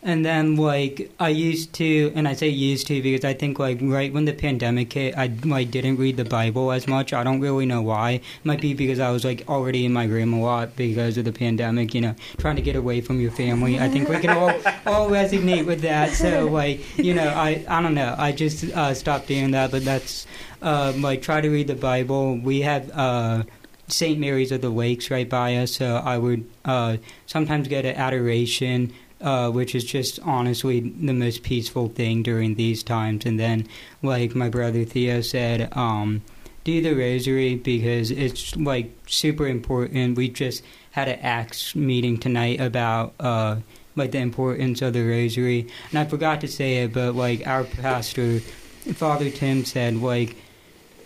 [0.05, 3.79] and then like I used to, and I say used to because I think like
[3.81, 7.15] right when the pandemic hit, I like didn't read the Bible as much.
[7.15, 8.11] I don't really know why.
[8.11, 11.25] It Might be because I was like already in my room a lot because of
[11.25, 11.95] the pandemic.
[11.95, 13.81] You know, trying to get away from your family.
[13.81, 14.51] I think we can all
[14.87, 16.13] all resonate with that.
[16.13, 18.15] So like you know, I I don't know.
[18.19, 20.27] I just uh, stopped doing that, but that's
[20.61, 22.39] uh, like try to read the Bible.
[22.39, 22.91] We have.
[22.91, 23.45] Uh,
[23.87, 24.19] St.
[24.19, 26.97] Mary's of the Lakes right by us, so I would uh,
[27.27, 28.95] sometimes get an adoration,
[29.25, 33.25] uh, which is just honestly the most peaceful thing during these times.
[33.25, 33.67] And then,
[34.03, 36.23] like my brother Theo said, um,
[36.63, 40.17] do the rosary because it's like super important.
[40.17, 43.57] We just had an Acts meeting tonight about uh,
[43.97, 47.65] like the importance of the rosary, and I forgot to say it, but like our
[47.65, 50.37] pastor, Father Tim said, like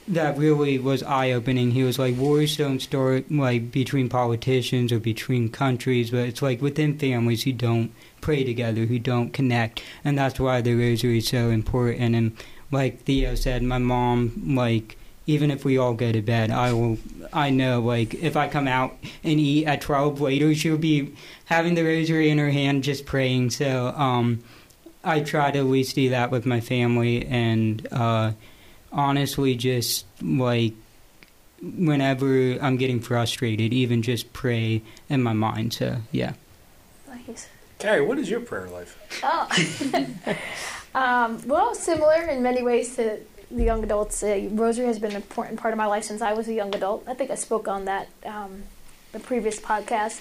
[0.08, 1.70] that really was eye opening.
[1.70, 6.62] He was like, wars don't start like between politicians or between countries, but it's like
[6.62, 11.28] within families who don't pray together, who don't connect, and that's why the rosary is
[11.28, 12.14] so important.
[12.14, 12.36] And
[12.70, 14.96] like Theo said, my mom like
[15.28, 16.96] even if we all go to bed, I will.
[17.34, 21.12] I know, like, if I come out and eat at twelve later, she'll be
[21.44, 23.50] having the rosary in her hand, just praying.
[23.50, 24.42] So, um,
[25.04, 28.32] I try to at least do that with my family, and uh,
[28.90, 30.72] honestly, just like
[31.60, 35.74] whenever I'm getting frustrated, even just pray in my mind.
[35.74, 36.32] So, yeah.
[37.78, 38.98] Carrie, what is your prayer life?
[39.22, 40.34] Oh.
[40.94, 43.20] um, well, similar in many ways to
[43.50, 44.22] the young adults.
[44.22, 46.74] Uh, rosary has been an important part of my life since I was a young
[46.74, 47.04] adult.
[47.06, 48.64] I think I spoke on that um,
[49.12, 50.20] the previous podcast.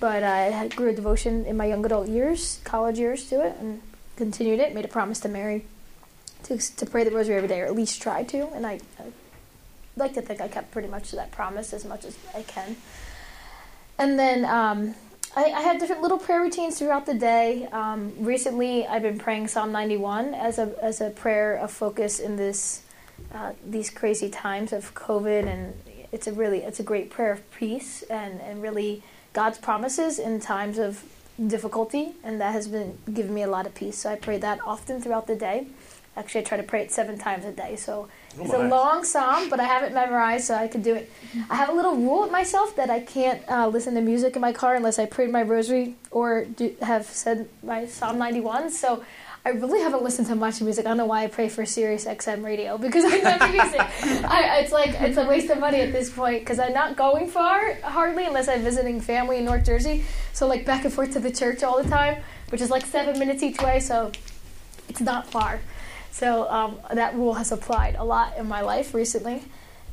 [0.00, 3.80] But I grew a devotion in my young adult years, college years, to it, and
[4.16, 4.74] continued it.
[4.74, 5.64] Made a promise to Mary
[6.44, 8.48] to to pray the rosary every day, or at least try to.
[8.48, 9.04] And I, I
[9.96, 12.76] like to think I kept pretty much to that promise as much as I can.
[13.98, 14.94] And then um,
[15.36, 17.66] I, I have different little prayer routines throughout the day.
[17.72, 22.36] Um, recently, I've been praying Psalm 91 as a as a prayer of focus in
[22.36, 22.82] this
[23.32, 25.74] uh, these crazy times of COVID, and
[26.12, 30.38] it's a really it's a great prayer of peace and and really God's promises in
[30.38, 31.02] times of
[31.44, 33.98] difficulty, and that has been giving me a lot of peace.
[33.98, 35.66] So I pray that often throughout the day.
[36.16, 37.74] Actually, I try to pray it seven times a day.
[37.74, 38.08] So
[38.38, 41.10] it's a long psalm, but I have it memorized, so I could do it.
[41.50, 44.40] I have a little rule with myself that I can't uh, listen to music in
[44.40, 48.70] my car unless I prayed my rosary or do, have said my Psalm 91.
[48.70, 49.04] So
[49.46, 50.86] I really haven't listened to much music.
[50.86, 54.24] I don't know why I pray for Sirius XM radio because I never use it.
[54.24, 57.28] I, it's like it's a waste of money at this point because I'm not going
[57.28, 60.04] far hardly unless I'm visiting family in North Jersey.
[60.32, 63.18] So like back and forth to the church all the time, which is like seven
[63.18, 63.80] minutes each way.
[63.80, 64.12] So
[64.88, 65.60] it's not far.
[66.14, 69.42] So um, that rule has applied a lot in my life recently.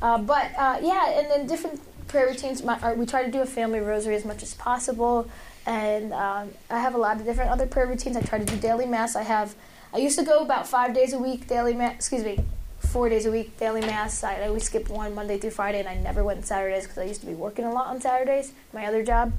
[0.00, 2.62] Uh, but uh, yeah, and then different prayer routines.
[2.62, 5.28] My, uh, we try to do a family rosary as much as possible,
[5.66, 8.16] and um, I have a lot of different other prayer routines.
[8.16, 9.16] I try to do daily mass.
[9.16, 9.56] I have.
[9.92, 11.96] I used to go about five days a week daily mass.
[11.96, 12.38] Excuse me,
[12.78, 14.22] four days a week daily mass.
[14.22, 17.04] I always skipped one Monday through Friday, and I never went on Saturdays because I
[17.04, 19.32] used to be working a lot on Saturdays, my other job.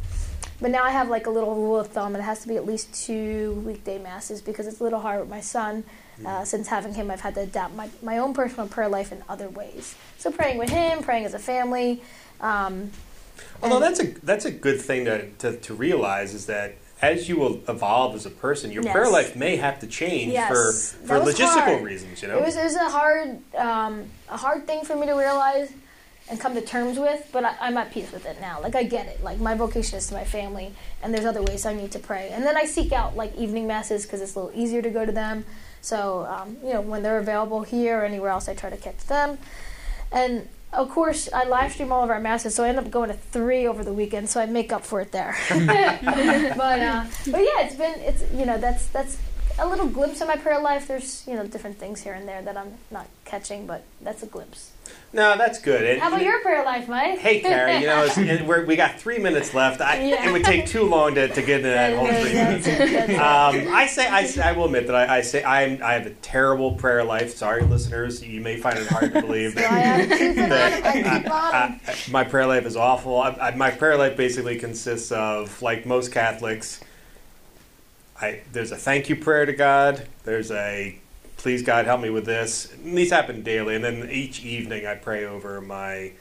[0.60, 2.58] But now I have like a little rule of thumb, and it has to be
[2.58, 5.86] at least two weekday masses because it's a little hard with my son.
[6.26, 9.24] Uh, since having him, I've had to adapt my, my own personal prayer life in
[9.28, 9.96] other ways.
[10.18, 12.02] So praying with him, praying as a family.
[12.42, 12.92] Um,
[13.62, 17.36] Although that's a that's a good thing to, to, to realize is that as you
[17.36, 21.20] will evolve as a person, your prayer life may have to change Yes, for for
[21.32, 21.84] logistical hard.
[21.84, 22.22] reasons.
[22.22, 25.14] You know, It was it was a hard um, a hard thing for me to
[25.14, 25.72] realize
[26.30, 28.62] and come to terms with, but I, I'm at peace with it now.
[28.62, 29.22] Like I get it.
[29.24, 32.30] Like my vocation is to my family, and there's other ways I need to pray.
[32.32, 35.06] And then I seek out like evening masses because it's a little easier to go
[35.06, 35.46] to them.
[35.84, 39.06] So um, you know when they're available here or anywhere else, I try to catch
[39.06, 39.38] them.
[40.12, 43.10] And of course, I live stream all of our masses, so I end up going
[43.10, 45.36] to three over the weekend, so I make up for it there.
[45.50, 49.18] but uh, but yeah, it's been it's you know that's that's
[49.60, 50.88] a little glimpse of my prayer life.
[50.88, 54.28] There's you know different things here and there that I'm not catching, but that's a
[54.28, 54.73] glimpse.
[55.16, 55.84] No, that's good.
[55.84, 57.20] And, How about your prayer life, Mike?
[57.20, 58.08] Hey, Carrie, you know,
[58.48, 59.80] we're, we got three minutes left.
[59.80, 60.28] I, Yeah.
[60.28, 62.68] It would take too long to, to get into that whole three minutes.
[63.14, 66.08] Um, I say, I, say- I will admit that I, I say I'm, I have
[66.08, 67.36] a terrible prayer life.
[67.36, 69.54] Sorry, listeners, you may find it hard to believe.
[69.54, 70.84] So I have to keep it that.
[70.84, 71.30] I.
[71.30, 73.24] I- I- my prayer life is awful.
[73.56, 76.80] My prayer life basically consists of, like most Catholics,
[78.20, 80.08] I there's a thank you prayer to God.
[80.24, 80.98] There's a
[81.44, 82.72] please God help me with this.
[82.74, 86.14] And these happen daily, and then each evening I pray over my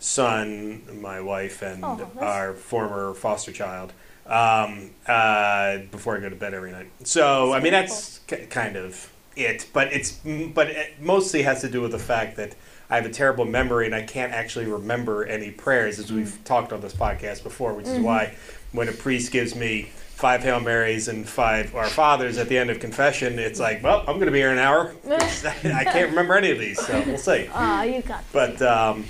[0.00, 3.92] son, my wife, and Oh, our former foster child
[4.26, 6.90] um, uh, before I go to bed every night.
[7.04, 10.18] So I mean that's k- kind of it, but it's
[10.54, 12.56] but it mostly has to do with the fact that
[12.90, 16.72] I have a terrible memory and I can't actually remember any prayers, as we've talked
[16.72, 18.34] on this podcast before, which is why
[18.72, 22.70] when a priest gives me five Hail Marys and five Our Fathers at the end
[22.70, 24.94] of confession, it's like, well, I'm going to be here an hour.
[25.10, 27.48] I can't remember any of these, so we'll see.
[27.52, 29.04] Ah, you got But um,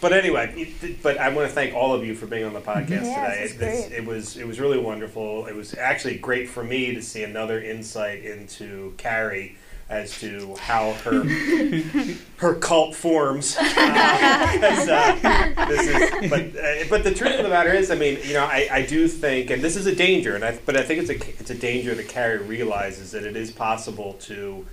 [0.00, 3.02] but anyway, but I want to thank all of you for being on the podcast
[3.02, 3.78] Yes, today.
[3.84, 5.46] It, it was it was really wonderful.
[5.46, 9.56] It was actually great for me to see another insight into Carrie
[9.88, 11.22] as to how her
[12.38, 13.56] her cult forms.
[13.88, 18.18] Uh, 'cause, uh, is, but uh, but the truth of the matter is, I mean,
[18.24, 20.82] you know, I, I do think, and this is a danger, and I, but I
[20.82, 24.66] think it's a it's a danger that Carrie realizes that it is possible to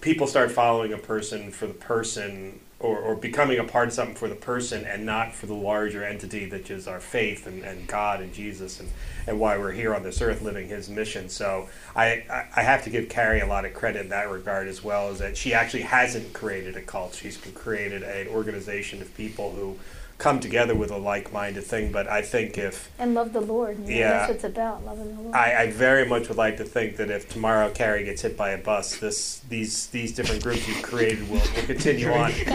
[0.00, 4.14] people start following a person for the person or, or becoming a part of something
[4.14, 7.88] for the person and not for the larger entity that is our faith and, and
[7.88, 8.90] God and Jesus and,
[9.26, 11.30] and why we're here on this earth living his mission.
[11.30, 11.66] So
[11.96, 12.24] I,
[12.54, 15.18] I, have to give Carrie a lot of credit in that regard as well, is
[15.20, 17.14] that she actually hasn't created a cult.
[17.14, 19.78] She's created an organization of people who
[20.18, 21.92] come together with a like-minded thing.
[21.92, 23.78] But I think if And love the Lord.
[23.88, 24.10] You Yeah.
[24.10, 25.34] That's what it's about, loving the Lord.
[25.34, 28.50] I, I very much would like to think that if tomorrow Carrie gets hit by
[28.50, 32.32] a bus, this these these different groups you've created will, will continue on.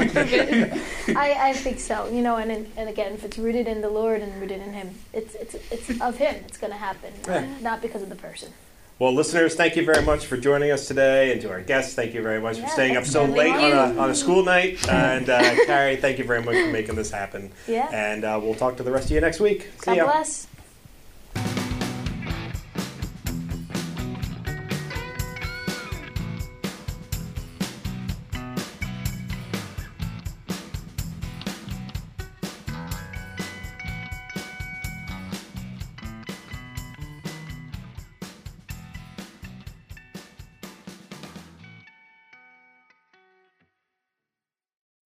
[1.16, 2.08] I, I think so.
[2.10, 4.74] You know, and in, and again, if it's rooted in the Lord and rooted in
[4.74, 6.36] Him, it's it's it's of Him.
[6.48, 7.46] It's going to happen, Yeah.
[7.62, 8.54] not because of the person.
[9.00, 12.14] Well, listeners, thank you very much for joining us today, and to our guests, thank
[12.14, 14.78] you very much Yeah, for staying up so late on a, on a school night.
[14.90, 17.50] And uh, Carrie, thank you very much for making this happen.
[17.66, 17.88] Yeah.
[17.94, 19.70] And uh, we'll talk to the rest of you next week.
[19.78, 20.04] See God ya.
[20.04, 20.48] bless.